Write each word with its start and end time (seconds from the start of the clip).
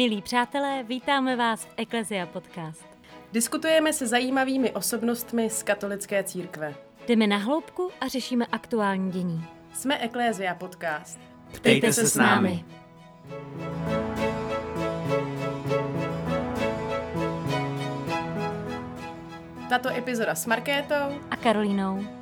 Milí 0.00 0.22
přátelé, 0.22 0.82
vítáme 0.82 1.36
vás 1.36 1.64
v 1.64 1.68
Ecclesia 1.76 2.26
Podcast. 2.26 2.84
Diskutujeme 3.32 3.92
se 3.92 4.06
zajímavými 4.06 4.70
osobnostmi 4.70 5.50
z 5.50 5.62
katolické 5.62 6.24
církve. 6.24 6.74
Jdeme 7.08 7.26
na 7.26 7.36
hloubku 7.36 7.90
a 8.00 8.08
řešíme 8.08 8.46
aktuální 8.46 9.10
dění. 9.10 9.44
Jsme 9.72 10.04
Ecclesia 10.04 10.54
Podcast. 10.54 11.20
Ptejte 11.52 11.92
se 11.92 12.06
s 12.06 12.14
námi. 12.14 12.64
Tato 19.68 19.88
epizoda 19.88 20.34
s 20.34 20.46
Markétou 20.46 21.20
A 21.30 21.36
Karolínou. 21.36 22.19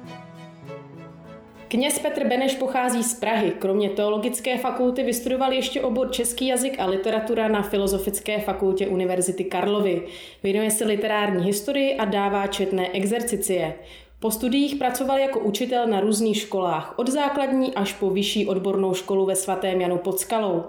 Kněz 1.69 1.99
Petr 1.99 2.27
Beneš 2.27 2.55
pochází 2.55 3.03
z 3.03 3.15
Prahy. 3.15 3.53
Kromě 3.59 3.91
teologické 3.91 4.59
fakulty 4.59 5.03
vystudoval 5.03 5.53
ještě 5.53 5.83
obor 5.83 6.11
český 6.11 6.47
jazyk 6.47 6.81
a 6.81 6.87
literatura 6.87 7.49
na 7.49 7.63
Filozofické 7.63 8.41
fakultě 8.41 8.87
Univerzity 8.87 9.45
Karlovy. 9.45 10.03
Věnuje 10.43 10.71
se 10.71 10.85
literární 10.85 11.45
historii 11.45 11.95
a 11.95 12.05
dává 12.05 12.47
četné 12.47 12.89
exercicie. 12.93 13.75
Po 14.21 14.31
studiích 14.31 14.77
pracoval 14.77 15.19
jako 15.19 15.41
učitel 15.41 15.87
na 15.87 16.01
různých 16.01 16.37
školách, 16.37 16.95
od 16.99 17.09
základní 17.09 17.75
až 17.75 17.93
po 17.93 18.11
vyšší 18.11 18.47
odbornou 18.47 18.95
školu 18.95 19.27
ve 19.27 19.37
svatém 19.37 19.81
Janu 19.81 19.99
pod 19.99 20.21
Skalou. 20.21 20.65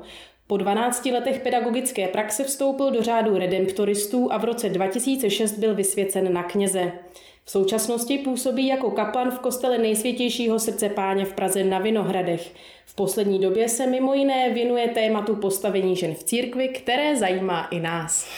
Po 0.47 0.57
12 0.57 1.05
letech 1.05 1.39
pedagogické 1.39 2.07
praxe 2.07 2.43
vstoupil 2.43 2.91
do 2.91 3.03
řádu 3.03 3.37
redemptoristů 3.37 4.33
a 4.33 4.37
v 4.37 4.43
roce 4.43 4.69
2006 4.69 5.51
byl 5.51 5.75
vysvěcen 5.75 6.33
na 6.33 6.43
kněze. 6.43 6.91
V 7.49 7.51
současnosti 7.51 8.17
působí 8.17 8.67
jako 8.67 8.91
kaplan 8.91 9.31
v 9.31 9.39
kostele 9.39 9.77
nejsvětějšího 9.77 10.59
srdce 10.59 10.89
páně 10.89 11.25
v 11.25 11.33
Praze 11.33 11.63
na 11.63 11.79
Vinohradech. 11.79 12.53
V 12.85 12.95
poslední 12.95 13.39
době 13.39 13.69
se 13.69 13.87
mimo 13.87 14.13
jiné 14.13 14.53
věnuje 14.53 14.87
tématu 14.87 15.35
postavení 15.35 15.95
žen 15.95 16.13
v 16.13 16.23
církvi, 16.23 16.67
které 16.67 17.15
zajímá 17.15 17.67
i 17.71 17.79
nás. 17.79 18.29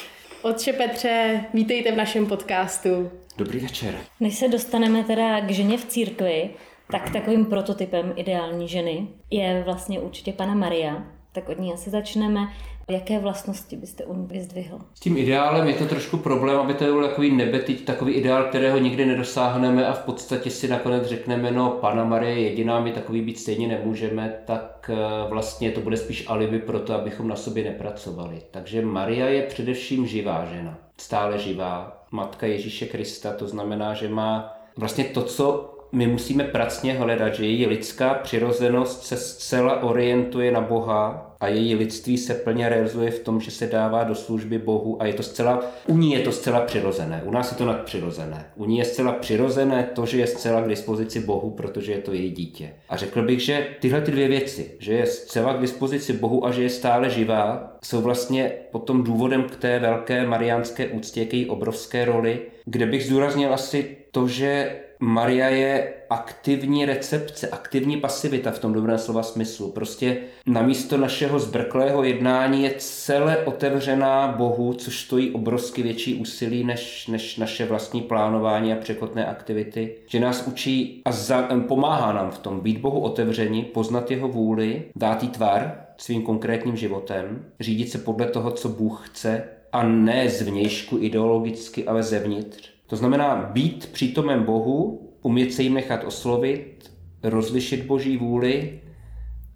Otče 0.41 0.73
Petře, 0.73 1.45
vítejte 1.53 1.91
v 1.91 1.95
našem 1.95 2.25
podcastu. 2.25 3.11
Dobrý 3.37 3.59
večer. 3.59 3.95
Než 4.19 4.35
se 4.35 4.47
dostaneme 4.47 5.03
teda 5.03 5.41
k 5.41 5.49
ženě 5.49 5.77
v 5.77 5.85
církvi, 5.85 6.49
tak 6.91 7.09
takovým 7.13 7.45
prototypem 7.45 8.13
ideální 8.15 8.67
ženy 8.67 9.07
je 9.31 9.61
vlastně 9.65 9.99
určitě 9.99 10.33
pana 10.33 10.53
Maria. 10.53 11.03
Tak 11.31 11.49
od 11.49 11.59
ní 11.59 11.73
asi 11.73 11.89
začneme. 11.89 12.47
Jaké 12.91 13.19
vlastnosti 13.19 13.75
byste 13.75 14.03
ní 14.13 14.27
vyzdvihl? 14.27 14.79
S 14.93 14.99
tím 14.99 15.17
ideálem 15.17 15.67
je 15.67 15.73
to 15.73 15.85
trošku 15.85 16.17
problém, 16.17 16.59
aby 16.59 16.73
to 16.73 16.85
byl 16.85 17.07
takový 17.07 17.35
nebetyč, 17.35 17.81
takový 17.81 18.13
ideál, 18.13 18.43
kterého 18.43 18.77
nikdy 18.77 19.05
nedosáhneme 19.05 19.87
a 19.87 19.93
v 19.93 19.99
podstatě 19.99 20.49
si 20.49 20.67
nakonec 20.67 21.05
řekneme, 21.05 21.51
no 21.51 21.69
Pana 21.69 22.03
Marie 22.03 22.35
je 22.35 22.49
jediná, 22.49 22.79
my 22.79 22.91
takový 22.91 23.21
být 23.21 23.39
stejně 23.39 23.67
nemůžeme, 23.67 24.39
tak 24.45 24.91
eh, 24.93 25.29
vlastně 25.29 25.71
to 25.71 25.81
bude 25.81 25.97
spíš 25.97 26.25
alibi 26.27 26.59
pro 26.59 26.79
to, 26.79 26.93
abychom 26.93 27.27
na 27.27 27.35
sobě 27.35 27.63
nepracovali. 27.63 28.41
Takže 28.51 28.81
Maria 28.81 29.27
je 29.27 29.41
především 29.41 30.07
živá 30.07 30.45
žena, 30.45 30.77
stále 30.97 31.39
živá, 31.39 32.05
matka 32.11 32.47
Ježíše 32.47 32.85
Krista, 32.85 33.33
to 33.33 33.47
znamená, 33.47 33.93
že 33.93 34.09
má 34.09 34.53
vlastně 34.77 35.03
to, 35.03 35.23
co 35.23 35.73
my 35.91 36.07
musíme 36.07 36.43
pracně 36.43 36.93
hledat, 36.93 37.35
že 37.35 37.45
její 37.45 37.65
lidská 37.65 38.13
přirozenost 38.13 39.03
se 39.03 39.17
zcela 39.17 39.83
orientuje 39.83 40.51
na 40.51 40.61
Boha 40.61 41.35
a 41.39 41.47
její 41.47 41.75
lidství 41.75 42.17
se 42.17 42.33
plně 42.33 42.69
realizuje 42.69 43.11
v 43.11 43.19
tom, 43.19 43.41
že 43.41 43.51
se 43.51 43.67
dává 43.67 44.03
do 44.03 44.15
služby 44.15 44.57
Bohu 44.57 45.01
a 45.01 45.05
je 45.05 45.13
to 45.13 45.23
zcela, 45.23 45.61
u 45.87 45.97
ní 45.97 46.11
je 46.11 46.19
to 46.19 46.31
zcela 46.31 46.61
přirozené, 46.61 47.21
u 47.25 47.31
nás 47.31 47.51
je 47.51 47.57
to 47.57 47.65
nadpřirozené. 47.65 48.45
U 48.55 48.65
ní 48.65 48.77
je 48.77 48.85
zcela 48.85 49.11
přirozené 49.11 49.89
to, 49.95 50.05
že 50.05 50.17
je 50.17 50.27
zcela 50.27 50.61
k 50.61 50.67
dispozici 50.67 51.19
Bohu, 51.19 51.49
protože 51.49 51.91
je 51.91 51.97
to 51.97 52.13
její 52.13 52.31
dítě. 52.31 52.73
A 52.89 52.97
řekl 52.97 53.21
bych, 53.21 53.41
že 53.41 53.67
tyhle 53.79 54.01
ty 54.01 54.11
dvě 54.11 54.27
věci, 54.27 54.71
že 54.79 54.93
je 54.93 55.05
zcela 55.05 55.53
k 55.53 55.59
dispozici 55.61 56.13
Bohu 56.13 56.45
a 56.45 56.51
že 56.51 56.63
je 56.63 56.69
stále 56.69 57.09
živá, 57.09 57.77
jsou 57.83 58.01
vlastně 58.01 58.51
potom 58.71 59.03
důvodem 59.03 59.43
k 59.43 59.55
té 59.55 59.79
velké 59.79 60.27
mariánské 60.27 60.87
úctě, 60.87 61.25
k 61.25 61.33
její 61.33 61.45
obrovské 61.49 62.05
roli, 62.05 62.39
kde 62.65 62.85
bych 62.85 63.05
zdůraznil 63.05 63.53
asi 63.53 63.97
to, 64.11 64.27
že 64.27 64.75
Maria 65.03 65.49
je 65.49 65.93
aktivní 66.09 66.85
recepce, 66.85 67.47
aktivní 67.47 67.97
pasivita 67.97 68.51
v 68.51 68.59
tom 68.59 68.73
dobrém 68.73 68.97
slova 68.97 69.23
smyslu. 69.23 69.71
Prostě 69.71 70.17
namísto 70.45 70.97
našeho 70.97 71.39
zbrklého 71.39 72.03
jednání 72.03 72.63
je 72.63 72.73
celé 72.77 73.37
otevřená 73.37 74.27
Bohu, 74.27 74.73
což 74.73 74.99
stojí 74.99 75.31
obrovsky 75.31 75.83
větší 75.83 76.15
úsilí 76.15 76.63
než, 76.63 77.07
než 77.07 77.37
naše 77.37 77.65
vlastní 77.65 78.01
plánování 78.01 78.73
a 78.73 78.75
překotné 78.75 79.25
aktivity. 79.25 79.95
Že 80.07 80.19
nás 80.19 80.47
učí 80.47 81.01
a 81.05 81.11
za, 81.11 81.41
pomáhá 81.67 82.13
nám 82.13 82.31
v 82.31 82.39
tom 82.39 82.59
být 82.59 82.77
Bohu 82.77 82.99
otevření, 82.99 83.63
poznat 83.63 84.11
jeho 84.11 84.27
vůli, 84.27 84.83
dát 84.95 85.23
jí 85.23 85.29
tvar 85.29 85.85
svým 85.97 86.21
konkrétním 86.21 86.77
životem, 86.77 87.45
řídit 87.59 87.89
se 87.89 87.97
podle 87.97 88.25
toho, 88.25 88.51
co 88.51 88.69
Bůh 88.69 89.09
chce 89.09 89.43
a 89.73 89.83
ne 89.83 90.29
zvnějšku 90.29 90.97
ideologicky, 91.01 91.87
ale 91.87 92.03
zevnitř. 92.03 92.71
To 92.91 92.97
znamená 92.97 93.49
být 93.53 93.89
přítomem 93.91 94.43
Bohu, 94.43 95.09
umět 95.21 95.53
se 95.53 95.63
jim 95.63 95.73
nechat 95.73 96.03
oslovit, 96.03 96.91
rozlišit 97.23 97.85
Boží 97.85 98.17
vůli 98.17 98.79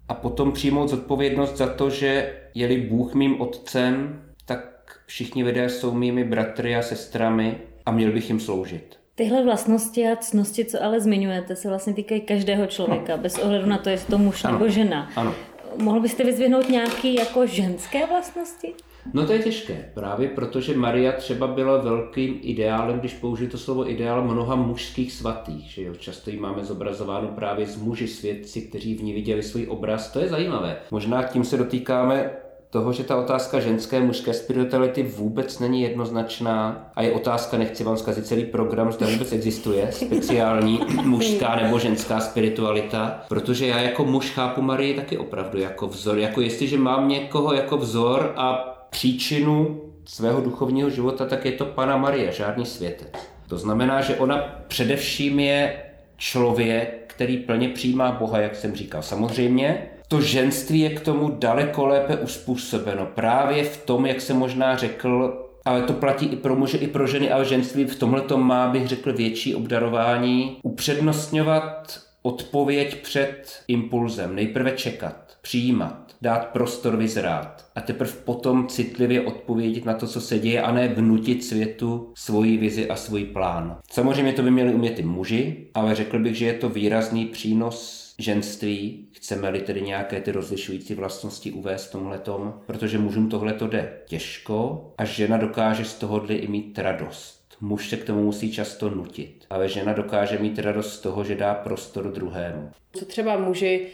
a 0.08 0.14
potom 0.14 0.52
přijmout 0.52 0.88
zodpovědnost 0.88 1.56
za 1.56 1.66
to, 1.66 1.90
že 1.90 2.34
je-li 2.54 2.76
Bůh 2.76 3.14
mým 3.14 3.40
otcem, 3.40 4.22
tak 4.44 5.00
všichni 5.06 5.44
lidé 5.44 5.68
jsou 5.68 5.94
mými 5.94 6.24
bratry 6.24 6.76
a 6.76 6.82
sestrami 6.82 7.56
a 7.86 7.90
měl 7.90 8.12
bych 8.12 8.28
jim 8.28 8.40
sloužit. 8.40 8.98
Tyhle 9.14 9.44
vlastnosti 9.44 10.08
a 10.08 10.16
cnosti, 10.16 10.64
co 10.64 10.82
ale 10.82 11.00
zmiňujete, 11.00 11.56
se 11.56 11.68
vlastně 11.68 11.94
týkají 11.94 12.20
každého 12.20 12.66
člověka, 12.66 13.16
no. 13.16 13.22
bez 13.22 13.38
ohledu 13.38 13.66
na 13.66 13.78
to, 13.78 13.88
jestli 13.88 14.10
to 14.10 14.18
muž 14.18 14.44
ano. 14.44 14.58
nebo 14.58 14.70
žena. 14.70 15.10
Ano. 15.16 15.34
Mohl 15.76 16.00
byste 16.00 16.24
vyzvihnout 16.24 16.68
nějaké 16.68 17.08
jako 17.08 17.46
ženské 17.46 18.06
vlastnosti? 18.06 18.74
No 19.12 19.26
to 19.26 19.32
je 19.32 19.38
těžké, 19.38 19.90
právě 19.94 20.28
protože 20.28 20.76
Maria 20.76 21.12
třeba 21.12 21.46
byla 21.46 21.76
velkým 21.76 22.38
ideálem, 22.42 22.98
když 22.98 23.14
použiju 23.14 23.50
to 23.50 23.58
slovo 23.58 23.90
ideál 23.90 24.24
mnoha 24.24 24.56
mužských 24.56 25.12
svatých, 25.12 25.64
že 25.70 25.82
jo? 25.82 25.94
často 25.94 26.30
ji 26.30 26.40
máme 26.40 26.64
zobrazováno 26.64 27.28
právě 27.28 27.66
z 27.66 27.76
muži 27.76 28.08
svědci, 28.08 28.62
kteří 28.62 28.94
v 28.94 29.02
ní 29.02 29.12
viděli 29.12 29.42
svůj 29.42 29.66
obraz, 29.68 30.12
to 30.12 30.18
je 30.20 30.28
zajímavé. 30.28 30.76
Možná 30.90 31.22
tím 31.22 31.44
se 31.44 31.56
dotýkáme 31.56 32.30
toho, 32.70 32.92
že 32.92 33.04
ta 33.04 33.16
otázka 33.16 33.60
ženské 33.60 34.00
mužské 34.00 34.34
spirituality 34.34 35.02
vůbec 35.02 35.58
není 35.58 35.82
jednoznačná 35.82 36.90
a 36.94 37.02
je 37.02 37.12
otázka, 37.12 37.58
nechci 37.58 37.84
vám 37.84 37.96
zkazit 37.96 38.26
celý 38.26 38.44
program, 38.44 38.92
zda 38.92 39.06
vůbec 39.06 39.32
existuje 39.32 39.88
speciální 39.92 40.80
mužská 41.04 41.56
nebo 41.56 41.78
ženská 41.78 42.20
spiritualita, 42.20 43.24
protože 43.28 43.66
já 43.66 43.80
jako 43.80 44.04
muž 44.04 44.30
chápu 44.30 44.62
Marii 44.62 44.94
taky 44.94 45.18
opravdu 45.18 45.58
jako 45.58 45.86
vzor, 45.86 46.18
jako 46.18 46.40
jestliže 46.40 46.78
mám 46.78 47.08
někoho 47.08 47.52
jako 47.52 47.76
vzor 47.76 48.32
a 48.36 48.75
příčinu 48.90 49.80
svého 50.04 50.40
duchovního 50.40 50.90
života, 50.90 51.26
tak 51.26 51.44
je 51.44 51.52
to 51.52 51.64
Pana 51.64 51.96
Marie, 51.96 52.32
žádný 52.32 52.66
světec. 52.66 53.08
To 53.48 53.58
znamená, 53.58 54.00
že 54.00 54.16
ona 54.16 54.36
především 54.68 55.40
je 55.40 55.82
člověk, 56.16 57.04
který 57.06 57.36
plně 57.36 57.68
přijímá 57.68 58.12
Boha, 58.12 58.38
jak 58.38 58.56
jsem 58.56 58.74
říkal. 58.74 59.02
Samozřejmě 59.02 59.88
to 60.08 60.20
ženství 60.20 60.80
je 60.80 60.90
k 60.90 61.00
tomu 61.00 61.30
daleko 61.38 61.86
lépe 61.86 62.16
uspůsobeno. 62.16 63.06
Právě 63.06 63.64
v 63.64 63.76
tom, 63.84 64.06
jak 64.06 64.20
jsem 64.20 64.36
možná 64.36 64.76
řekl, 64.76 65.42
ale 65.64 65.82
to 65.82 65.92
platí 65.92 66.26
i 66.26 66.36
pro 66.36 66.56
muže, 66.56 66.78
i 66.78 66.86
pro 66.86 67.06
ženy, 67.06 67.30
ale 67.30 67.44
ženství 67.44 67.84
v 67.84 67.98
tomhle 67.98 68.22
má, 68.36 68.68
bych 68.68 68.88
řekl, 68.88 69.12
větší 69.12 69.54
obdarování. 69.54 70.56
Upřednostňovat 70.62 72.00
odpověď 72.22 73.02
před 73.02 73.62
impulzem. 73.68 74.34
Nejprve 74.34 74.72
čekat, 74.72 75.16
přijímat 75.42 76.06
dát 76.22 76.46
prostor 76.46 76.96
vyzrát 76.96 77.55
a 77.76 77.80
teprve 77.80 78.12
potom 78.24 78.66
citlivě 78.66 79.20
odpovědět 79.20 79.84
na 79.84 79.94
to, 79.94 80.06
co 80.06 80.20
se 80.20 80.38
děje 80.38 80.62
a 80.62 80.72
ne 80.72 80.88
vnutit 80.88 81.44
světu 81.44 82.12
svoji 82.14 82.56
vizi 82.56 82.88
a 82.88 82.96
svůj 82.96 83.24
plán. 83.24 83.78
Samozřejmě 83.90 84.32
to 84.32 84.42
by 84.42 84.50
měli 84.50 84.74
umět 84.74 84.98
i 84.98 85.02
muži, 85.02 85.66
ale 85.74 85.94
řekl 85.94 86.18
bych, 86.18 86.34
že 86.34 86.46
je 86.46 86.52
to 86.52 86.68
výrazný 86.68 87.26
přínos 87.26 88.06
ženství, 88.18 89.08
chceme-li 89.12 89.60
tedy 89.60 89.82
nějaké 89.82 90.20
ty 90.20 90.32
rozlišující 90.32 90.94
vlastnosti 90.94 91.52
uvést 91.52 91.88
tomhletom, 91.88 92.54
protože 92.66 92.98
mužům 92.98 93.28
tohle 93.28 93.52
to 93.52 93.66
jde 93.66 93.92
těžko 94.06 94.86
a 94.98 95.04
žena 95.04 95.36
dokáže 95.36 95.84
z 95.84 95.94
tohohle 95.94 96.34
i 96.34 96.48
mít 96.48 96.78
radost. 96.78 97.56
Muž 97.60 97.88
se 97.88 97.96
k 97.96 98.04
tomu 98.04 98.22
musí 98.22 98.52
často 98.52 98.90
nutit, 98.90 99.44
ale 99.50 99.68
žena 99.68 99.92
dokáže 99.92 100.38
mít 100.38 100.58
radost 100.58 100.92
z 100.92 101.00
toho, 101.00 101.24
že 101.24 101.34
dá 101.34 101.54
prostor 101.54 102.12
druhému. 102.12 102.70
Co 102.92 103.04
třeba 103.04 103.38
muži 103.38 103.86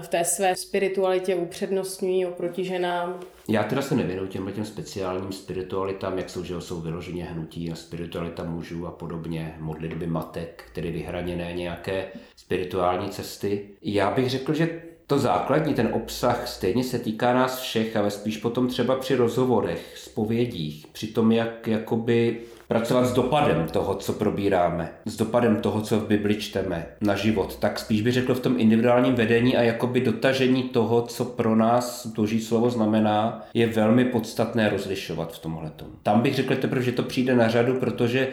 v 0.00 0.08
té 0.08 0.24
své 0.24 0.56
spiritualitě 0.56 1.34
upřednostňují 1.34 2.26
oproti 2.26 2.64
ženám? 2.64 3.20
Já 3.48 3.62
teda 3.64 3.82
se 3.82 3.94
nevěnuju 3.94 4.28
těm 4.28 4.52
těm 4.52 4.64
speciálním 4.64 5.32
spiritualitám, 5.32 6.18
jak 6.18 6.30
jsou, 6.30 6.44
že 6.44 6.60
jsou 6.60 6.80
vyloženě 6.80 7.24
hnutí 7.24 7.72
a 7.72 7.74
spiritualita 7.74 8.44
mužů 8.44 8.86
a 8.86 8.90
podobně, 8.90 9.54
modlitby 9.58 10.06
matek, 10.06 10.64
tedy 10.74 10.90
vyhraněné 10.90 11.52
nějaké 11.52 12.04
spirituální 12.36 13.08
cesty. 13.08 13.68
Já 13.82 14.10
bych 14.10 14.30
řekl, 14.30 14.54
že 14.54 14.82
to 15.06 15.18
základní, 15.18 15.74
ten 15.74 15.90
obsah 15.92 16.48
stejně 16.48 16.84
se 16.84 16.98
týká 16.98 17.34
nás 17.34 17.60
všech, 17.60 17.96
ale 17.96 18.10
spíš 18.10 18.36
potom 18.36 18.68
třeba 18.68 18.96
při 18.96 19.14
rozhovorech, 19.14 19.92
zpovědích, 19.98 20.86
při 20.86 21.06
tom, 21.06 21.32
jak 21.32 21.66
jakoby 21.66 22.40
pracovat 22.68 23.06
s 23.06 23.12
dopadem 23.12 23.66
toho, 23.72 23.94
co 23.94 24.12
probíráme, 24.12 24.92
s 25.04 25.16
dopadem 25.16 25.56
toho, 25.56 25.80
co 25.80 26.00
v 26.00 26.06
Bibli 26.06 26.34
čteme 26.34 26.86
na 27.00 27.14
život, 27.14 27.56
tak 27.56 27.78
spíš 27.78 28.02
bych 28.02 28.12
řekl 28.12 28.34
v 28.34 28.40
tom 28.40 28.60
individuálním 28.60 29.14
vedení 29.14 29.56
a 29.56 29.62
jakoby 29.62 30.00
dotažení 30.00 30.62
toho, 30.62 31.02
co 31.02 31.24
pro 31.24 31.56
nás 31.56 32.06
boží 32.06 32.40
slovo 32.40 32.70
znamená, 32.70 33.46
je 33.54 33.66
velmi 33.66 34.04
podstatné 34.04 34.68
rozlišovat 34.68 35.32
v 35.32 35.38
tomhle. 35.38 35.72
Tam 36.02 36.20
bych 36.20 36.34
řekl 36.34 36.56
teprve, 36.56 36.82
že 36.82 36.92
to 36.92 37.02
přijde 37.02 37.36
na 37.36 37.48
řadu, 37.48 37.74
protože 37.74 38.28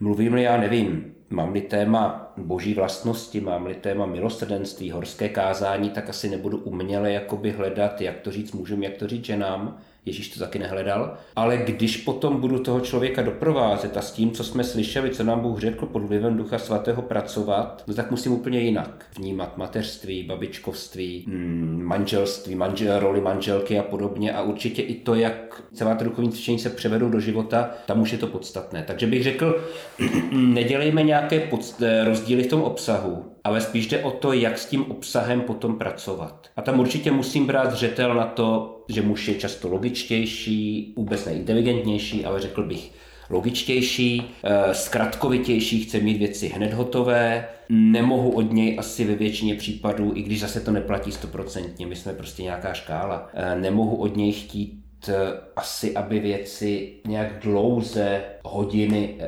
mluvím-li, 0.00 0.42
já 0.42 0.56
nevím, 0.56 1.14
mám-li 1.30 1.60
téma 1.60 2.32
boží 2.36 2.74
vlastnosti, 2.74 3.40
mám-li 3.40 3.74
téma 3.74 4.06
milosrdenství, 4.06 4.90
horské 4.90 5.28
kázání, 5.28 5.90
tak 5.90 6.08
asi 6.08 6.28
nebudu 6.28 6.58
uměle 6.58 7.12
jakoby 7.12 7.50
hledat, 7.50 8.00
jak 8.00 8.20
to 8.20 8.30
říct 8.30 8.52
mužům, 8.52 8.82
jak 8.82 8.96
to 8.96 9.06
říct 9.06 9.24
ženám, 9.24 9.78
Ježíš 10.06 10.28
to 10.28 10.40
taky 10.40 10.58
nehledal. 10.58 11.16
Ale 11.36 11.56
když 11.56 11.96
potom 11.96 12.40
budu 12.40 12.58
toho 12.58 12.80
člověka 12.80 13.22
doprovázet 13.22 13.96
a 13.96 14.02
s 14.02 14.12
tím, 14.12 14.30
co 14.30 14.44
jsme 14.44 14.64
slyšeli, 14.64 15.10
co 15.10 15.24
nám 15.24 15.40
Bůh 15.40 15.60
řekl 15.60 15.86
pod 15.86 16.02
vlivem 16.02 16.36
Ducha 16.36 16.58
Svatého 16.58 17.02
pracovat, 17.02 17.84
no 17.86 17.94
tak 17.94 18.10
musím 18.10 18.32
úplně 18.32 18.60
jinak 18.60 19.06
vnímat 19.18 19.56
mateřství, 19.56 20.22
babičkovství, 20.22 21.24
mm, 21.26 21.82
manželství, 21.84 22.54
manžel, 22.54 22.98
roli 22.98 23.20
manželky 23.20 23.78
a 23.78 23.82
podobně. 23.82 24.32
A 24.32 24.42
určitě 24.42 24.82
i 24.82 24.94
to, 24.94 25.14
jak 25.14 25.62
celá 25.72 25.94
ta 25.94 26.04
duchovní 26.04 26.30
cvičení 26.32 26.58
se 26.58 26.70
převedou 26.70 27.08
do 27.08 27.20
života, 27.20 27.70
tam 27.86 28.00
už 28.00 28.12
je 28.12 28.18
to 28.18 28.26
podstatné. 28.26 28.84
Takže 28.86 29.06
bych 29.06 29.22
řekl, 29.22 29.64
nedělejme 30.32 31.02
nějaké 31.02 31.38
podst- 31.50 32.04
rozdíly 32.04 32.42
v 32.42 32.46
tom 32.46 32.62
obsahu, 32.62 33.24
ale 33.44 33.60
spíš 33.60 33.86
jde 33.86 34.04
o 34.04 34.10
to, 34.10 34.32
jak 34.32 34.58
s 34.58 34.66
tím 34.66 34.90
obsahem 34.90 35.40
potom 35.40 35.78
pracovat. 35.78 36.46
A 36.56 36.62
tam 36.62 36.80
určitě 36.80 37.10
musím 37.10 37.46
brát 37.46 37.70
zřetel 37.70 38.14
na 38.14 38.26
to, 38.26 38.80
že 38.88 39.02
muž 39.02 39.28
je 39.28 39.34
často 39.34 39.68
logičtější, 39.68 40.94
vůbec 40.96 41.24
neinteligentnější, 41.24 42.24
ale 42.24 42.40
řekl 42.40 42.62
bych 42.62 42.92
logičtější, 43.30 44.22
eh, 44.44 44.74
zkratkovitější, 44.74 45.84
chce 45.84 46.00
mít 46.00 46.18
věci 46.18 46.48
hned 46.48 46.72
hotové, 46.72 47.48
nemohu 47.68 48.30
od 48.30 48.52
něj 48.52 48.76
asi 48.78 49.04
ve 49.04 49.14
většině 49.14 49.54
případů, 49.54 50.12
i 50.14 50.22
když 50.22 50.40
zase 50.40 50.60
to 50.60 50.70
neplatí 50.70 51.12
stoprocentně, 51.12 51.86
my 51.86 51.96
jsme 51.96 52.12
prostě 52.12 52.42
nějaká 52.42 52.72
škála, 52.72 53.28
eh, 53.34 53.56
nemohu 53.56 53.96
od 53.96 54.16
něj 54.16 54.32
chtít 54.32 54.80
eh, 55.08 55.14
asi, 55.56 55.94
aby 55.94 56.20
věci 56.20 56.92
nějak 57.06 57.38
dlouze 57.42 58.22
hodiny 58.44 59.18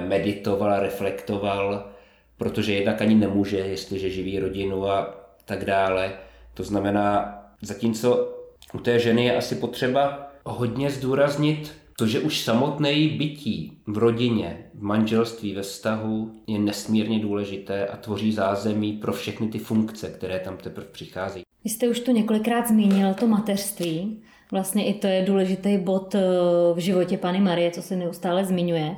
meditoval, 0.00 0.80
reflektoval, 0.80 1.91
protože 2.42 2.74
jednak 2.74 3.02
ani 3.02 3.14
nemůže, 3.14 3.58
jestliže 3.58 4.10
živí 4.10 4.38
rodinu 4.38 4.88
a 4.88 5.14
tak 5.44 5.64
dále. 5.64 6.12
To 6.54 6.62
znamená, 6.62 7.38
zatímco 7.62 8.34
u 8.74 8.78
té 8.78 8.98
ženy 8.98 9.24
je 9.24 9.36
asi 9.36 9.54
potřeba 9.54 10.30
hodně 10.44 10.90
zdůraznit 10.90 11.72
to, 11.98 12.06
že 12.06 12.20
už 12.20 12.40
samotné 12.40 12.92
její 12.92 13.18
bytí 13.18 13.72
v 13.86 13.98
rodině, 13.98 14.66
v 14.74 14.82
manželství, 14.82 15.54
ve 15.54 15.62
vztahu 15.62 16.32
je 16.46 16.58
nesmírně 16.58 17.18
důležité 17.18 17.86
a 17.86 17.96
tvoří 17.96 18.32
zázemí 18.32 18.92
pro 18.92 19.12
všechny 19.12 19.48
ty 19.48 19.58
funkce, 19.58 20.10
které 20.10 20.38
tam 20.38 20.56
teprve 20.56 20.86
přicházejí. 20.86 21.44
Vy 21.64 21.70
jste 21.70 21.88
už 21.88 22.00
to 22.00 22.10
několikrát 22.10 22.68
zmínil, 22.68 23.14
to 23.14 23.26
mateřství. 23.26 24.22
Vlastně 24.52 24.86
i 24.86 24.94
to 24.94 25.06
je 25.06 25.24
důležitý 25.24 25.78
bod 25.78 26.14
eh, 26.14 26.20
v 26.74 26.78
životě 26.78 27.18
Pany 27.18 27.40
Marie, 27.40 27.70
co 27.70 27.82
se 27.82 27.96
neustále 27.96 28.44
zmiňuje. 28.44 28.96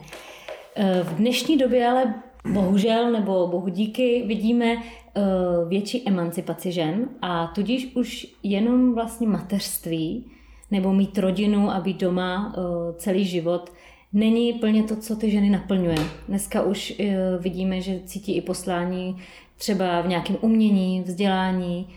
Eh, 0.76 1.02
v 1.02 1.14
dnešní 1.14 1.56
době 1.56 1.88
ale 1.88 2.14
bohužel 2.52 3.12
nebo 3.12 3.46
bohu 3.46 3.68
díky 3.68 4.24
vidíme 4.26 4.76
Eh, 5.16 5.64
větší 5.68 6.08
emancipaci 6.08 6.72
žen 6.72 7.08
a 7.22 7.46
tudíž 7.46 7.92
už 7.94 8.26
jenom 8.42 8.94
vlastně 8.94 9.28
mateřství 9.28 10.30
nebo 10.70 10.92
mít 10.92 11.18
rodinu 11.18 11.70
a 11.70 11.80
být 11.80 12.00
doma 12.00 12.54
eh, 12.56 12.60
celý 12.92 13.24
život 13.24 13.72
není 14.12 14.52
plně 14.52 14.82
to, 14.82 14.96
co 14.96 15.16
ty 15.16 15.30
ženy 15.30 15.50
naplňuje. 15.50 15.98
Dneska 16.28 16.62
už 16.62 16.94
eh, 17.00 17.16
vidíme, 17.38 17.80
že 17.80 18.00
cítí 18.04 18.36
i 18.36 18.40
poslání 18.40 19.16
třeba 19.56 20.00
v 20.00 20.08
nějakém 20.08 20.36
umění, 20.40 21.02
vzdělání. 21.02 21.88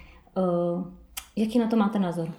Jaký 1.35 1.59
na 1.59 1.67
to 1.67 1.75
máte 1.75 1.99
názor? 1.99 2.29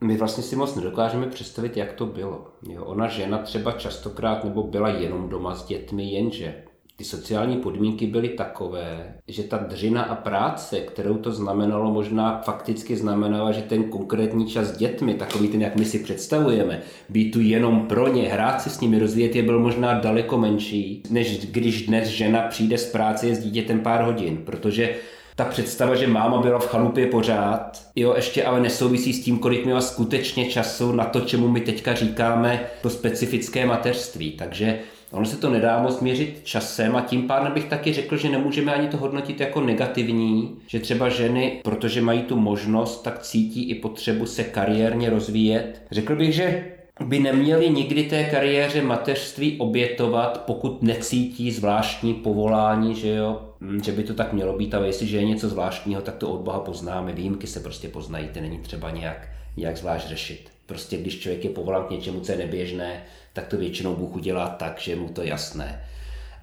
My 0.00 0.16
vlastně 0.16 0.42
si 0.42 0.56
moc 0.56 0.74
nedokážeme 0.74 1.26
představit, 1.26 1.76
jak 1.76 1.92
to 1.92 2.06
bylo. 2.06 2.46
Jo, 2.68 2.84
ona 2.84 3.08
žena 3.08 3.38
třeba 3.38 3.72
častokrát 3.72 4.44
nebo 4.44 4.62
byla 4.62 4.88
jenom 4.88 5.28
doma 5.28 5.54
s 5.54 5.66
dětmi, 5.66 6.10
jenže 6.10 6.62
ty 7.00 7.04
sociální 7.04 7.56
podmínky 7.56 8.06
byly 8.06 8.28
takové, 8.28 9.14
že 9.28 9.42
ta 9.42 9.56
dřina 9.56 10.02
a 10.02 10.14
práce, 10.14 10.80
kterou 10.80 11.14
to 11.14 11.32
znamenalo, 11.32 11.92
možná 11.92 12.40
fakticky 12.44 12.96
znamenala, 12.96 13.52
že 13.52 13.62
ten 13.62 13.84
konkrétní 13.84 14.46
čas 14.46 14.66
s 14.66 14.76
dětmi, 14.76 15.14
takový 15.14 15.48
ten, 15.48 15.62
jak 15.62 15.76
my 15.76 15.84
si 15.84 15.98
představujeme, 15.98 16.82
být 17.08 17.30
tu 17.30 17.40
jenom 17.40 17.86
pro 17.86 18.08
ně, 18.08 18.22
hrát 18.22 18.62
si 18.62 18.70
s 18.70 18.80
nimi, 18.80 18.98
rozvíjet 18.98 19.36
je, 19.36 19.42
byl 19.42 19.58
možná 19.58 19.94
daleko 20.00 20.38
menší, 20.38 21.02
než 21.10 21.46
když 21.46 21.86
dnes 21.86 22.08
žena 22.08 22.40
přijde 22.40 22.78
z 22.78 22.92
práce 22.92 23.26
je 23.26 23.34
s 23.34 23.38
dítětem 23.38 23.80
pár 23.80 24.02
hodin, 24.02 24.36
protože 24.36 24.94
ta 25.36 25.44
představa, 25.44 25.94
že 25.94 26.06
máma 26.06 26.42
byla 26.42 26.58
v 26.58 26.68
chalupě 26.68 27.06
pořád, 27.06 27.82
jo, 27.96 28.12
ještě 28.16 28.44
ale 28.44 28.60
nesouvisí 28.60 29.12
s 29.12 29.24
tím, 29.24 29.38
kolik 29.38 29.64
měla 29.64 29.80
skutečně 29.80 30.44
času 30.44 30.92
na 30.92 31.04
to, 31.04 31.20
čemu 31.20 31.48
my 31.48 31.60
teďka 31.60 31.94
říkáme 31.94 32.60
to 32.82 32.90
specifické 32.90 33.66
mateřství. 33.66 34.30
Takže 34.30 34.78
Ono 35.12 35.26
se 35.26 35.36
to 35.36 35.50
nedá 35.50 35.82
moc 35.82 36.00
měřit 36.00 36.40
časem 36.44 36.96
a 36.96 37.00
tím 37.00 37.26
pádem 37.26 37.52
bych 37.52 37.64
taky 37.64 37.92
řekl, 37.92 38.16
že 38.16 38.28
nemůžeme 38.28 38.74
ani 38.74 38.88
to 38.88 38.96
hodnotit 38.96 39.40
jako 39.40 39.60
negativní, 39.60 40.56
že 40.66 40.80
třeba 40.80 41.08
ženy, 41.08 41.60
protože 41.64 42.00
mají 42.00 42.22
tu 42.22 42.36
možnost, 42.36 43.02
tak 43.02 43.18
cítí 43.18 43.70
i 43.70 43.74
potřebu 43.74 44.26
se 44.26 44.44
kariérně 44.44 45.10
rozvíjet. 45.10 45.82
Řekl 45.90 46.16
bych, 46.16 46.34
že 46.34 46.64
by 47.04 47.18
neměli 47.18 47.70
nikdy 47.70 48.02
té 48.02 48.24
kariéře 48.24 48.82
mateřství 48.82 49.58
obětovat, 49.58 50.44
pokud 50.46 50.82
necítí 50.82 51.50
zvláštní 51.50 52.14
povolání, 52.14 52.94
že 52.94 53.08
jo, 53.08 53.40
hm, 53.60 53.80
že 53.84 53.92
by 53.92 54.02
to 54.02 54.14
tak 54.14 54.32
mělo 54.32 54.58
být, 54.58 54.74
ale 54.74 54.86
jestliže 54.86 55.16
je 55.16 55.24
něco 55.24 55.48
zvláštního, 55.48 56.02
tak 56.02 56.16
to 56.16 56.30
od 56.30 56.40
Boha 56.40 56.58
poznáme, 56.58 57.12
výjimky 57.12 57.46
se 57.46 57.60
prostě 57.60 57.88
poznají, 57.88 58.28
to 58.28 58.40
není 58.40 58.58
třeba 58.58 58.90
nějak, 58.90 59.28
nějak 59.56 59.76
zvlášť 59.76 60.08
řešit. 60.08 60.50
Prostě 60.66 60.96
když 60.96 61.18
člověk 61.18 61.44
je 61.44 61.50
povolán 61.50 61.84
k 61.84 61.90
něčemu, 61.90 62.20
co 62.20 62.32
je 62.32 62.38
neběžné, 62.38 63.02
tak 63.32 63.46
to 63.46 63.56
většinou 63.56 63.96
Bůh 63.96 64.16
udělá 64.16 64.48
tak, 64.48 64.80
že 64.80 64.96
mu 64.96 65.08
to 65.08 65.22
jasné. 65.22 65.84